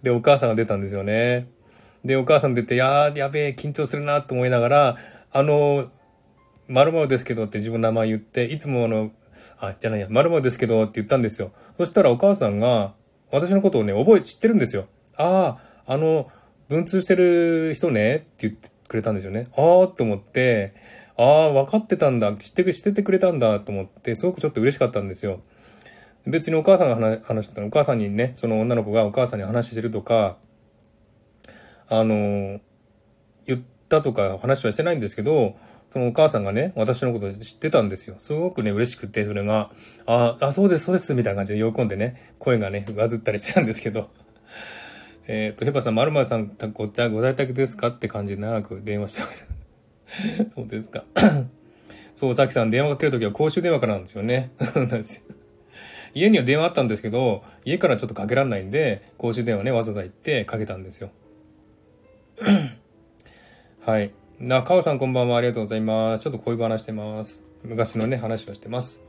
[0.03, 1.49] で、お母さんが出たんですよね。
[2.05, 4.97] で、お母さん出て、やー、やべえ、緊張するなと思いながら、
[5.31, 5.91] あの、
[6.69, 9.11] 〇〇ですけどって自分の名前言って、いつもあの、
[9.59, 11.53] あ、じゃないや、〇〇ですけどって言ったんですよ。
[11.79, 12.95] そしたらお母さんが、
[13.31, 14.87] 私のことをね、覚え、知ってるんですよ。
[15.17, 16.31] ああ、あの、
[16.69, 19.49] 文通してる人ねって言ってくれたんですよね。
[19.57, 20.75] ああ、って思って、
[21.17, 25.41] ああ、分かってたんだ、知って、知っててくれたんだと思って、すごくちょっと嬉しかったんですよ。
[26.26, 30.37] 別にお母さんが話話してたのお母さんにね、その女の子がお母さんに話してるとか、
[31.88, 32.61] あの、
[33.44, 35.56] 言ったとか話はしてないんですけど、
[35.90, 38.14] そのお母さんがね、私のこと知ってたんですよ。
[38.18, 39.70] すごくね、嬉しくて、それが、
[40.06, 44.08] あ、あ、そうです、そうです、みたいな感じで喜んでね、声がね、上ずったりしてたんですけど、
[45.28, 47.88] えっ、ー、と、ヘパさん、まるまるさんご、ご在宅ですか？
[47.88, 49.40] って感じで長く電話してまし
[50.46, 50.48] た。
[50.56, 51.04] そうですか。
[52.14, 54.52] そう、さきさん、電話かけるときは公衆電話からなんですよね。
[56.14, 61.11] 家には電話あったんですけど、家からちょっとかけられないんで、公衆電話ね、わざわざ行ってかけたんですよ。
[63.85, 64.12] はい。
[64.38, 65.38] な、かおさんこんばんは。
[65.38, 66.25] ありがとうございます。
[66.25, 67.42] ちょっと恋話してます。
[67.64, 69.01] 昔のね、話をしてます。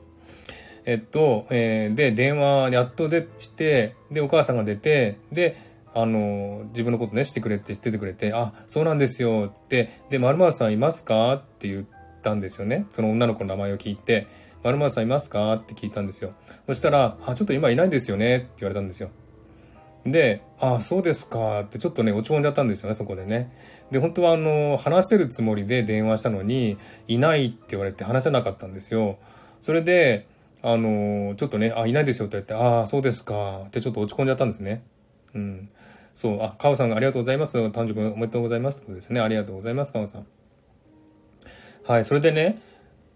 [0.85, 5.55] えっと、えー、で、電話やっとでして、で、お母さんが出て、で、
[5.93, 11.33] あの、自分のことね、してくれって出てくれて、あ、そうなんですよって、で、まるさんいますか？
[11.35, 11.85] って言っ
[12.21, 12.85] たんですよね。
[12.91, 14.27] その女の子の名前を聞いて、
[14.63, 15.53] まるさんいますか？
[15.53, 16.33] って聞いたんですよ。
[16.67, 19.09] そしたら、あ、ちょっと今いないんですよねって言われたんですよ。
[20.05, 23.55] で、ああ、そうですかってちょっとね、落ち込んじゃったんですよね、そこでね。
[23.91, 29.17] で、本当はあの、話せるつもりで電話したのに、いないって言われて話せなかったんですよ。
[29.61, 30.27] それで、
[30.61, 34.83] あの、ちょっとね、あ、いないですよって言って、ああ、そうですかってちょっと落ち込んじゃったんですね。
[35.33, 35.69] うん。
[36.13, 37.57] そう、あ、カオさんがありがとうございます。
[37.57, 39.19] 誕生日おめでとうございますってことですね。
[39.19, 40.25] ありがとうございます、カオさん。
[41.85, 42.61] はい、それでね、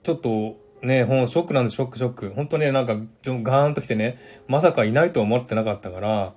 [0.03, 2.29] ちょっと、ね、ほん、ショックなんです、ショック、ショック。
[2.35, 6.33] 本当ね、なんか、ガーンと来てね、まさかいないと思ってなかったから、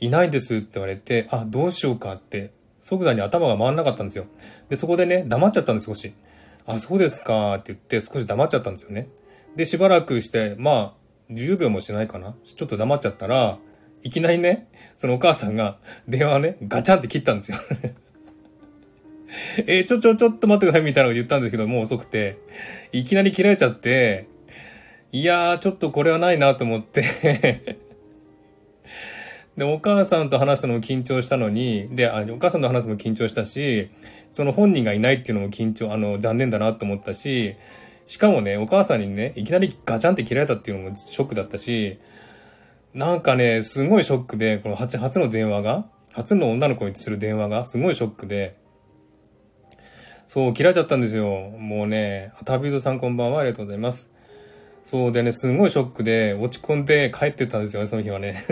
[0.00, 4.24] いないですって言われて、あ、どうしようかって、即座に頭が回んなかったんですよ。
[4.68, 6.12] で、そこでね、黙っちゃったんです、少し。
[6.66, 9.08] あ、そうですかって言って少し黙っちゃったんですよね。
[9.56, 12.34] で、しばらくして、まあ、10秒もしないかな。
[12.44, 13.58] ちょっと黙っちゃったら、
[14.02, 15.78] いきなりね、そのお母さんが
[16.08, 17.58] 電話ね、ガチャンって切ったんですよ
[19.66, 22.38] えー、ちょちょちょっと待ってくださいみたいなこと言ったんですけど、もう遅くて、
[22.92, 24.28] いきなり切られちゃって、
[25.12, 27.76] いやー、ちょっとこれはないなと思って。
[29.56, 33.90] で、お母さんと話すのも緊張したのに、で、あお母さんと話すのも緊張したし、
[34.30, 37.54] その本人がいないっていうのも緊張、あの、残念だなと思ったし、
[38.06, 41.98] しかもね、お母さんにね、いきなりガチャンって切られたっていうのもショックだったし、
[42.94, 48.56] なんかね、すごいショックで、この初、初の電話が、初の女の子にする電話がすごいショックで、
[50.32, 51.50] そう、切られちゃったんですよ。
[51.58, 54.10] もうね、旅人さんこんばんは、ありがとうございます。
[54.82, 58.42] そうでね、すごいショックで、落ち込んで帰ってたんですよね、その日はね。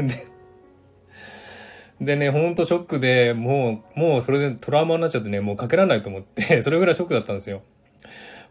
[1.98, 7.62] でね、ほんとショックで、もう、もうそれでトラウマになっちゃってね、もうかけられないと思って、 それぐらいショックだったんですよ。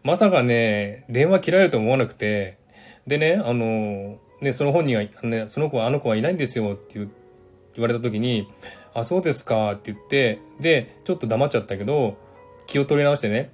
[0.02, 2.56] まさかね、電話切られると思わなくて、
[3.06, 7.08] でね、あの、ね、その本人が、ね、その子は、あの子はいないんですよって言
[7.78, 8.48] われた時に、
[8.92, 12.28] あ、そうですかって言って、で、ちょっと黙っちゃったけど、
[12.70, 13.50] 気を取り直してね、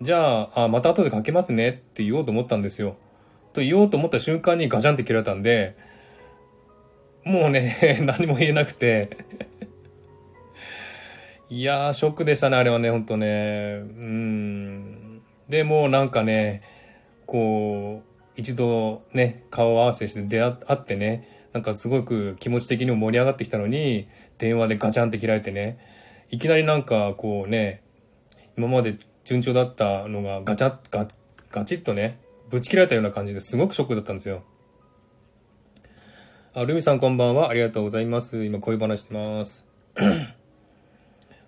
[0.00, 2.96] じゃあ、あ、また後でかけますねって言おうと思ったんですよ。
[3.52, 5.76] と言おうと思った瞬間にガチャンって切られたんで、
[7.24, 9.10] もうね、 何も言えなくて
[11.50, 13.80] いやー、ショックでしたね、あれはね、ほんとね。
[13.82, 15.22] うん。
[15.48, 16.62] で、もうなんかね、
[17.26, 24.06] こう、一度ね、顔合わせして出会ってね、なんかすごく気持ち的にも盛り上がってきたのに、
[24.38, 25.78] 電話でガチャンって開いてね、
[26.30, 27.82] いきなりなんかこうね、
[28.56, 31.08] 今まで順調だったのがガチャッ、ガ
[31.50, 32.18] ガチッとね、
[32.50, 34.42] ぶち切られたような感じですごくショックだったんですよ。
[36.54, 37.48] あ、ルミさんこんばんは。
[37.48, 38.44] ありがとうございます。
[38.44, 39.64] 今恋話してます。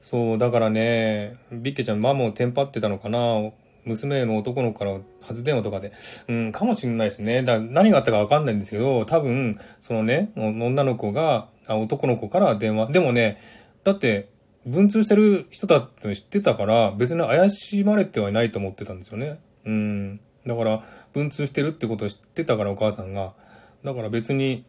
[0.01, 3.51] そう、だからね、ビッケちゃん、ママをテンパってたのかな
[3.85, 5.93] 娘の男の子から初電話とかで。
[6.29, 7.43] うん、かもしんないですね。
[7.43, 12.93] だ何があったかわかんないんですけど、多分、そのね、女の子が、あ男の子から電話。
[12.93, 13.41] でもね、
[13.83, 14.29] だって、
[14.67, 19.39] 文通してる人だって知ってたから、別に怪しまれてはいないと思ってたんですよね。
[19.65, 20.21] うん。
[20.47, 23.35] だから、文通してるってことを知ってたから、お母さんが。
[23.85, 24.65] だから別に、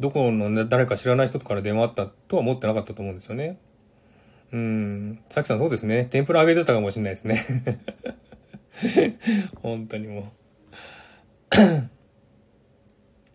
[0.00, 3.58] どこのね誰か知らない人から電話あったとは思ってなかったと思うんですよね。
[4.52, 5.20] うん。
[5.30, 6.06] さきさんそうですね。
[6.10, 7.44] 天ぷら揚げてたかもしれないですね。
[9.62, 10.24] 本当にもう。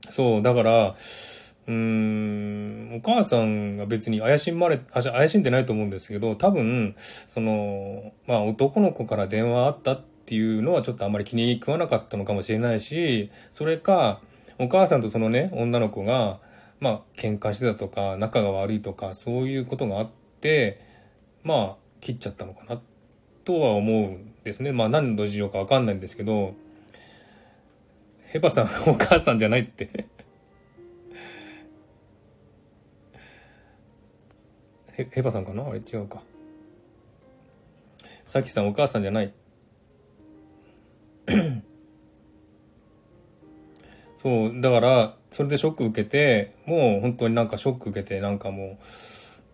[0.12, 0.96] そう、だから、
[1.70, 6.96] うーん、お母さんが別に怪しまれ、怪しんでないと思うんですけど、多分、
[7.28, 14.20] その、まあ男の子から電話あったっていうのはちょっとあんまり気に食わなかったのかもしれないし、それか、
[14.58, 16.40] お母さんとそのね、女の子が、
[16.80, 20.10] まあ、喧嘩してたとか、仲が悪いとか、そういうことがあっ
[20.42, 20.82] て、
[21.44, 22.82] まあ、切っちゃったのかな、
[23.46, 24.72] とは思うんですね。
[24.72, 26.56] まあ、何の事情かわかんないんですけど、
[28.26, 30.08] ヘバさん、お母さんじゃないって
[35.06, 35.66] ヘヘバさんかな？
[35.66, 36.22] あれ違うか。
[38.26, 39.32] さきさん、お母さんじゃない。
[44.18, 48.78] そう、だから、それでショック受けて、もう本当になんかショック受けて、なんかも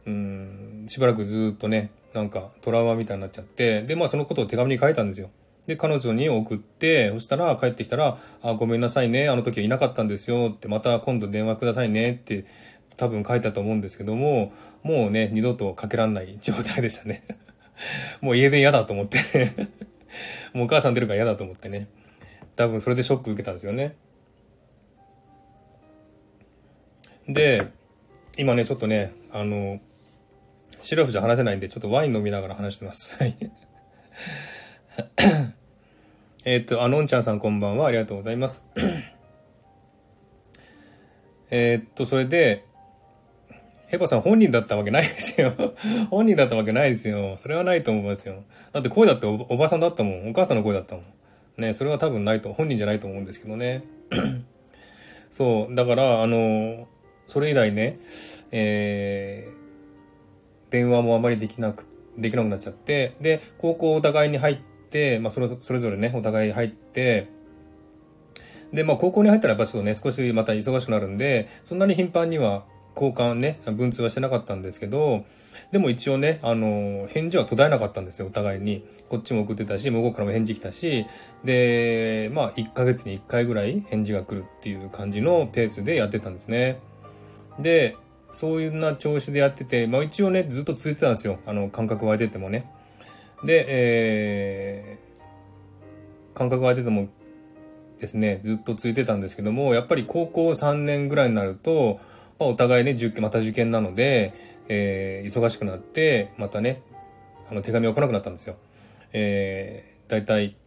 [0.07, 5.29] う、うん、しばらくずっとね、なんかトラウマみたいになっちゃって、で、まあそのことを手紙に書いたんですよ。
[5.67, 12.45] で、彼女に送って、そしたら帰ってきたら、あ、ごめんなさいね、あの時はいなかったんですよって、また今度電話くださいねって
[12.97, 14.53] 多分書いたと思うんですけども、
[14.83, 17.23] もうね、二度とかけらんない状態でしたね。
[18.21, 19.19] もう家で嫌だと思って
[20.53, 21.87] もうお母さん出るから嫌だと思ってね。
[22.55, 23.95] 多分それでショック受けたんですよね。
[27.27, 27.67] で、
[28.37, 29.79] 今ね、ちょっとね、あの、
[30.81, 33.15] シラフじゃ話せないんで、ちょっとワイン飲みながら話してます。
[33.17, 33.35] はい。
[36.45, 37.87] えっと、あのんちゃんさんこんばんは。
[37.87, 38.63] ありがとうございます。
[41.49, 42.63] えっと、それで、
[43.87, 45.53] ヘバさん本人だったわけないですよ。
[46.09, 47.37] 本人だったわけないですよ。
[47.37, 48.43] それはないと思いますよ。
[48.73, 50.29] だって声だっておばさんだったもん。
[50.29, 51.05] お母さんの声だったもん。
[51.57, 53.83] ね、それは多分ないと、本人じゃないと思うんですけどね。
[55.29, 56.87] そう、だから、あの、
[57.25, 57.99] それ以来ね、
[58.51, 61.85] えー、電話もあまりできなく、
[62.17, 64.57] できなくなっちゃって、で、高校お互いに入っ
[64.89, 67.27] て、まあそれ、それぞれね、お互い入って、
[68.73, 72.65] で、まあ高校に入ったらやっぱちょっとね、少しまた忙しくなるんで、そんなに頻繁には
[72.95, 75.25] 交換ね、文通はしてなかったんですけど、
[75.71, 78.83] でも一応ね、あの、返事は途絶えなかったんですよ、お互いに。
[79.09, 81.05] こっちも送ってたし、向こうからも返事来たし、
[81.43, 86.79] で、まあ1ヶ月に1回ぐらい返事が来るっていう感じのペースでやってたんですね。
[87.59, 87.97] で、
[88.29, 91.39] そういうな調子でやってて、まあ一応ね、ずっと続いてたんですよ。
[91.45, 92.69] あの、感覚湧いててもね。
[93.43, 97.09] で、えー、感覚湧いてても
[97.99, 101.99] ですね、ずっと続いてたんですけども、やっぱり高校3年ぐらいになると、
[102.39, 104.33] まあ、お互いね、受験、また受験なので、
[104.67, 106.81] えー、忙しくなって、またね、
[107.49, 108.57] あの、手紙が来なくなったんですよ。
[109.13, 110.57] えー、だいたい、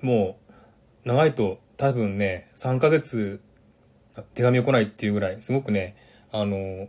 [0.00, 0.38] も
[1.04, 3.40] う、長いと多分ね、3ヶ月
[4.34, 5.96] 手紙が来ないっていうぐらい、すごくね、
[6.30, 6.88] あの、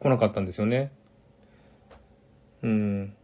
[0.00, 0.92] 来なかったんですよね。
[2.62, 3.14] うん。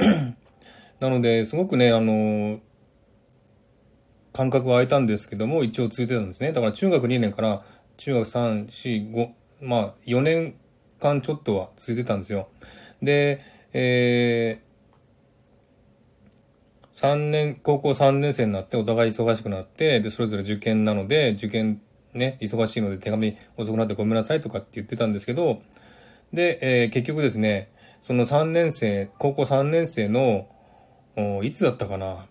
[1.00, 2.60] なので、すごくね、あの、
[4.32, 6.52] 間隔は空いたんですけども、一応続いてたんですね。
[6.52, 7.62] だから中学2年から
[7.96, 9.30] 中学3、4、5、
[9.60, 10.54] まあ4年
[11.00, 12.48] 間ちょっとは続いてたんですよ。
[13.02, 13.40] で、
[13.72, 21.80] えー、3年、高校3年生になってお互い忙しくなって、で、それぞれ受験なので、受験
[22.14, 25.60] ね、忙しいので手紙遅くなってごめんなさいとかって言ってたんですけど、
[26.32, 27.68] で、えー、結局ですね、
[28.00, 30.48] その3年生、高校3年生の、
[31.42, 32.26] いつだったかな？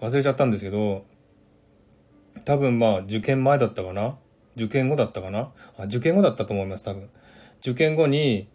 [0.00, 1.04] 忘れちゃったんですけど、
[2.44, 4.16] 多分まあ受験前だったかな？
[4.56, 5.50] 受験後だったかな？
[5.76, 7.10] あ、受験後だったと思います、多分。
[7.60, 8.48] 受験後に、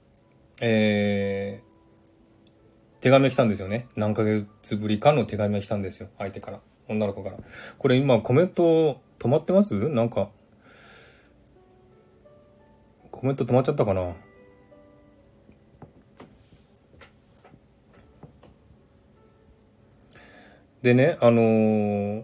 [0.61, 3.87] えー、手紙が来たんですよね。
[3.95, 6.07] 何ヶ月ぶりかの手紙が来たんですよ。
[6.17, 6.61] 相手から。
[6.87, 7.37] 女の子から。
[7.77, 9.89] これ今コメント止まってます？
[9.89, 10.29] なんか、
[13.11, 14.13] コメント止まっちゃったかな？
[20.85, 22.23] でね、あのー、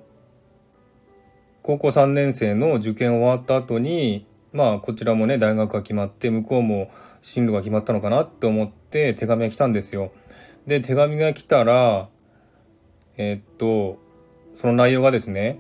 [1.63, 6.91] 高校3年生の受験終わった後に、まあ、こちらもね、大学が決まって、向こうも
[7.23, 10.11] 進路が決まったのかなって思って手紙が来たんですよ。
[10.67, 12.07] で、手紙が来たら、
[13.17, 13.97] えー、っと、
[14.53, 15.59] その内容がですね、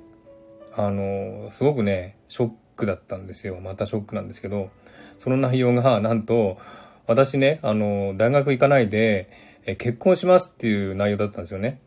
[0.77, 3.59] あの、すごくね、ショックだったんですよ。
[3.61, 4.69] またショックなんですけど、
[5.17, 6.59] その内容が、なんと、
[7.07, 9.27] 私ね、あの、大学行かないで、
[9.65, 11.81] え結婚しますっていう内容だったんですよね。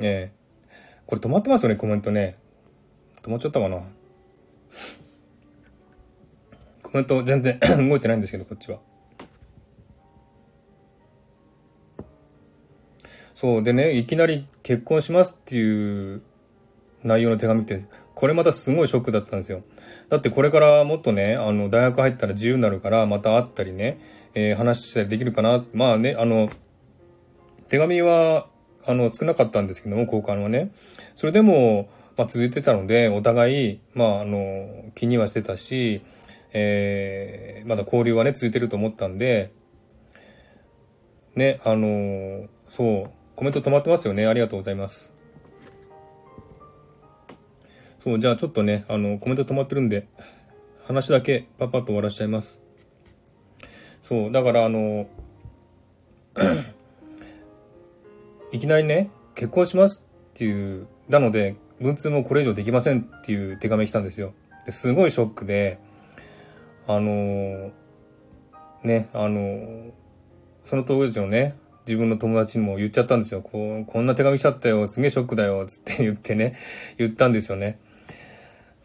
[0.00, 0.32] え
[1.08, 2.36] これ止まってますよね、コメントね。
[3.22, 3.78] 止まっちゃったかな。
[6.82, 8.78] コメント全然 動いてないんですけど、こっちは。
[13.32, 13.62] そう。
[13.62, 16.20] でね、いきなり結婚しますっていう
[17.02, 19.62] 内容の手紙って、これまたすごいショックだったんですよ。
[20.10, 23.98] だってこれからもっとね、あの、大学入ったら自由になるから、また会ったりね、
[24.34, 25.64] えー、話したりできるかな。
[25.72, 26.50] まあね、あの、
[27.70, 28.48] 手紙は
[28.88, 30.70] あの、少なかったんですけども、交換はね。
[31.14, 36.00] それでも、まあ、続いてたので、お互い、まあ、あの、気にはしてたし、
[36.54, 39.52] えー、まだ交流はね、続いてると思ったんで、
[41.36, 44.26] ね、あの、そう、コメント止まってますよね。
[44.26, 45.12] ありがとうございます。
[47.98, 50.08] そう、じゃあちょっとね、あの、コメント止まってるんで、
[50.86, 52.62] 話だけパパッと終わらしちゃいます。
[54.00, 55.08] そう、だからあの、
[58.50, 64.32] いきなりね、結婚しますっていう、なので、文通もこれ以上できませんっていう手紙来たんですよ。
[64.66, 65.78] ですごいショックで、
[66.86, 67.70] あのー、
[68.84, 69.90] ね、あのー、
[70.62, 73.40] その当時のね、自分の友達にも言っちゃったんですよ。
[73.40, 76.56] こう、こんな手紙来ちゃったよ、すげえショックだよ、つって 言ってね、
[76.96, 77.78] 言ったんですよね。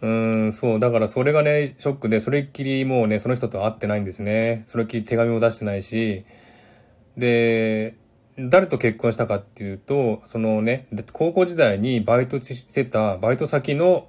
[0.02, 4.64] うーん、そう、だからそれがね、ショックで、それっきりもうね、その人と会ってないんですね。
[4.68, 6.26] それっきり手紙も出してないし、
[7.18, 7.96] で、
[8.38, 14.08] 誰と結婚したかっていうと、そのね、高校時代にバイトしてたバイト先の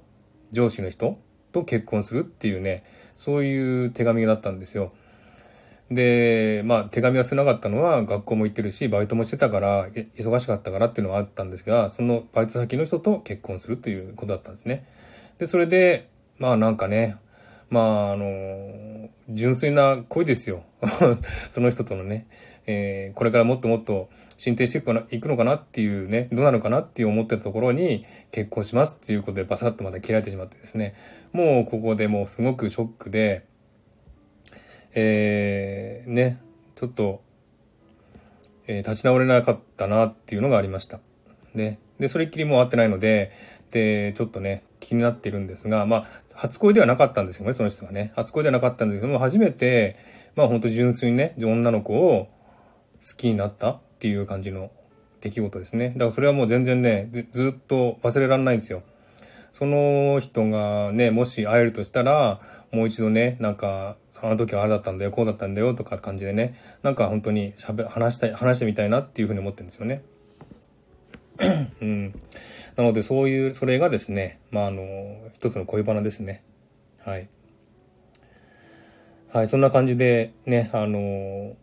[0.51, 1.17] 上司の人
[1.51, 4.91] と結婚するっていうね、そういう手紙だったんですよ。
[5.91, 14.87] で、まあ手紙は少なかったのは学校も行ってるし、バイトもしてたから、忙しかったからっていうのはあったんですが、そのバイト先の人と結婚するということだったんですね。
[15.37, 16.09] で、それで、
[16.39, 17.17] まあなんかね、
[17.69, 20.63] まああの、純粋な恋ですよ。
[21.49, 22.25] その人とのね。
[22.67, 30.95] えー、これからもっともっと進展していくいくのかなっていうね、どうなるかなっていう思ってたところに結婚しますっていうことでバサッとまた切られてしまってですね、
[31.31, 33.45] もうここでもうすごくショックで、
[34.93, 36.39] えー、ね、
[36.75, 37.21] ちょっと、
[38.67, 40.99] えー、立ち直れなかったなっていうのがありました。
[41.53, 41.79] ね。
[41.99, 43.31] で、それっきりもう会ってないので、
[43.71, 48.11] で、ちょっとね、気になってるんですが、まあ、初恋ではなかったんですよね、その人がね。
[48.15, 49.97] 初恋ではなかったんですけども、初めて、
[50.35, 52.29] まあ本当純粋にね、女の子を、
[53.07, 54.71] 好きになったっていう感じの
[55.21, 55.89] 出来事ですね。
[55.89, 58.81] だからそれはもう全然ね、ずっと忘れられないんですよ。
[59.51, 62.41] その人がね、もし会えるとしたら、
[62.71, 70.03] もう一度ね、なんか、あの時はあれだったんだよ、こうだったんだよとか感じでね、なんか本当に喋、話したい、話してみたいなっていうふうに思ってるんですよね。
[71.81, 72.19] うん。
[72.75, 74.83] なのでそういう、それがですね、まああの、
[75.33, 76.43] 一つの恋バナですね。
[76.99, 77.29] はい。
[79.31, 81.55] はい、そんな感じでね、あの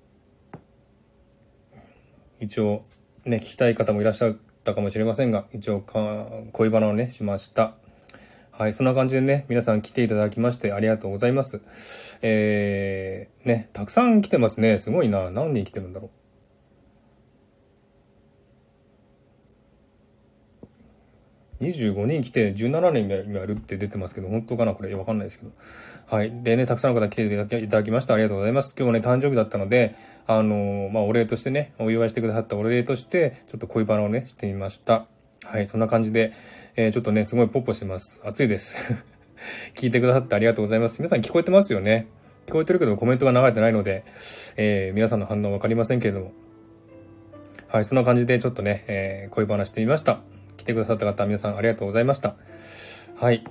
[2.42, 2.84] 一応
[3.24, 7.74] ね、聞きたい方もいらっしゃったかもしれませんが、一応か、恋バナをね、しました。
[8.50, 11.60] はい、そんな感じでね、皆さん来ていただきましてありがとうございます。
[12.20, 14.78] えー、ね、たくさん来てますね。
[14.78, 15.30] すごいな。
[15.30, 16.10] 何人来てるんだろ
[21.60, 21.64] う。
[21.64, 25.52] 25人来て17年今やるって出てますけど、本当かなこれわかんないですけど。
[26.06, 26.42] はい。
[26.42, 28.74] でね、たくさんの方来ていただきましたありがとうございます。
[28.76, 29.94] 今日もね、誕生日だったので、
[30.26, 35.06] あの、まあ、お礼としてね、お祝いしてくださったお礼として、ちょっと恋バナをね、してみました。
[35.44, 36.32] はい、そんな感じで、
[36.76, 38.22] えー、ちょっとね、すごいポッポしてます。
[38.24, 38.76] 暑いです。
[39.74, 40.98] 聞いてくださってありがとうございます。
[41.00, 42.06] 皆さん聞こえてますよね
[42.46, 44.04] 聞こえてるけどコメントが流れてないので、
[44.56, 46.32] えー、皆さんの反応わかりませんけれども。
[47.68, 50.20] はい、そんな感じでちょっとね、えー、恋話してみました。
[50.56, 52.36] 来てくださった方、皆さんありがとうございました。
[53.16, 53.42] はい。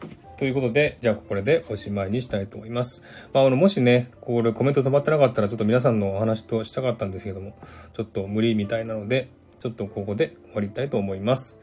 [0.42, 3.04] ということで、じゃあこれでおしまいにしたいと思います。
[3.32, 7.56] まあ、あの、もしね、これコメント止まってなかったら、ちょっと皆さんのお話としたかったんですけども、
[7.94, 9.28] ちょっと無理みたいなので、
[9.60, 11.60] ちょっとここで終わりたいと思います。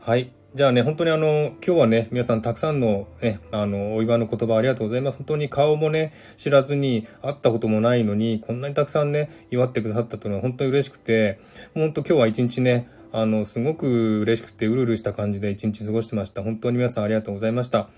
[0.00, 0.32] はい。
[0.52, 5.18] じゃあね、本当にあの、今日はね、皆さんたくさんのね、あの、お祝いの言葉ありがとうございます。
[5.18, 11.38] 本当に顔もね、知らずに会ったこともないのに、こんなにたくさんね、祝ってくださったというのは本当に嬉しくて、
[11.72, 16.42] 本当今日は一日ね、あの、すごく嬉しくてうるうるした感じで一日過ごしてました。
[16.42, 17.88] 本当に皆さんありがとうございました。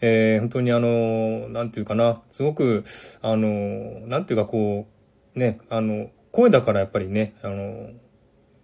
[0.00, 2.84] えー、本当にあの、なんていうかな、すごく、
[3.22, 4.86] あの、なんていうかこ
[5.34, 7.90] う、ね、あの、声だからやっぱりね、あの、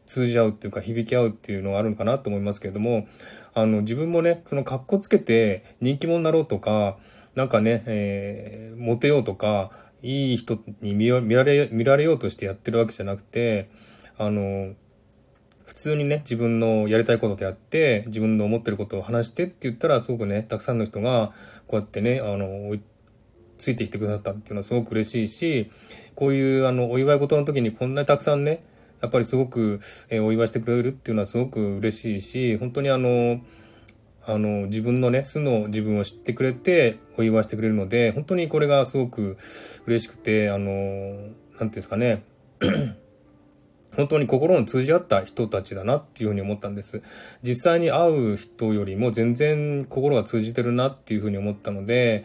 [0.06, 3.06] 通じ合うっていうか響き合うっていうのがあるのかなと思いますけれども、
[3.54, 6.98] あの、自分もね、その格好つけて人気者になろうとか、
[7.34, 9.70] なんかね、えー、モテようとか、
[10.02, 13.70] いい人に見られ、見られようとしてやってるわけじゃなくて、
[14.18, 14.74] あの、
[15.64, 21.32] 普通にね、自分のやりたいことでやって、自分の思ってることを話してって言ったら、すごくね、たくさんの人が、
[21.66, 22.76] こうやってね、あの、
[23.58, 25.70] ついてきてくださったっていうのはすごく嬉しいし、
[26.14, 28.60] こういうあの、お祝い事の時にこんなにたくさんね、
[29.00, 33.40] やっぱりすごく、えー、お祝いしてくれるっていうのはすごく嬉しいし、本当にあの、
[34.26, 39.36] あの、自分のね、素の自分を知ってくれて、お祝いしてくれるので、本当にこれがすごく
[39.86, 42.24] 嬉しくて、あの、なんていうんですかね、
[43.96, 47.02] 本当に心の通じ合った人たちだなっていうふうに思ったんです。
[47.42, 52.24] 実際に会う人よりも全然心が通じてるなっていうふうに思ったので、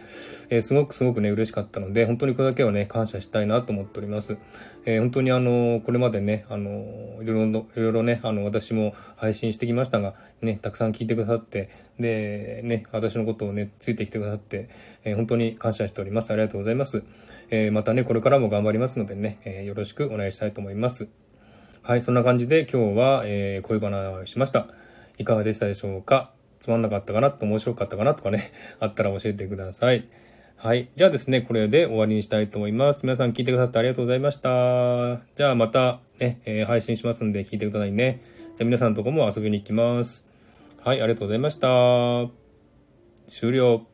[0.49, 4.37] えー、すごくすごくね、嬉しかったので、本当にこれだけはね、感謝したいなと思っております。
[4.85, 14.69] えー、本当にあの、これまでね、あの、いろいろ、いろいろね、あの、私も配信してきましたが、ね、たくさん聞いてくださって、で、ね、私のことをね、ついてきてくださって、
[15.03, 16.31] えー、本当に感謝しております。
[16.31, 17.03] ありがとうございます。
[17.51, 21.09] えまたね、これからも頑張りますのでね、えよろしくお願いしたいと思います。
[21.81, 24.67] はい、そんな感じで今日は、えー、恋バナをしました。
[25.17, 26.31] いかがでしたでしょうか？
[26.59, 27.31] つまんなかったかな？
[27.31, 28.13] と面白かったかな？
[28.13, 30.07] とかね、 あったら教えてください。
[30.55, 30.89] はい。
[30.95, 33.03] じゃあですね、これで終わりにしたいと思います。
[33.03, 35.21] 皆さん聞いてくださってありがとうございました。
[35.35, 38.21] じゃあまたね、えー、配信しますんで聞いてくださいね。
[38.57, 40.29] じゃあ皆さんのとこも遊びに行きます。
[40.83, 42.29] はい、ありがとうございました。
[43.27, 43.88] 終了。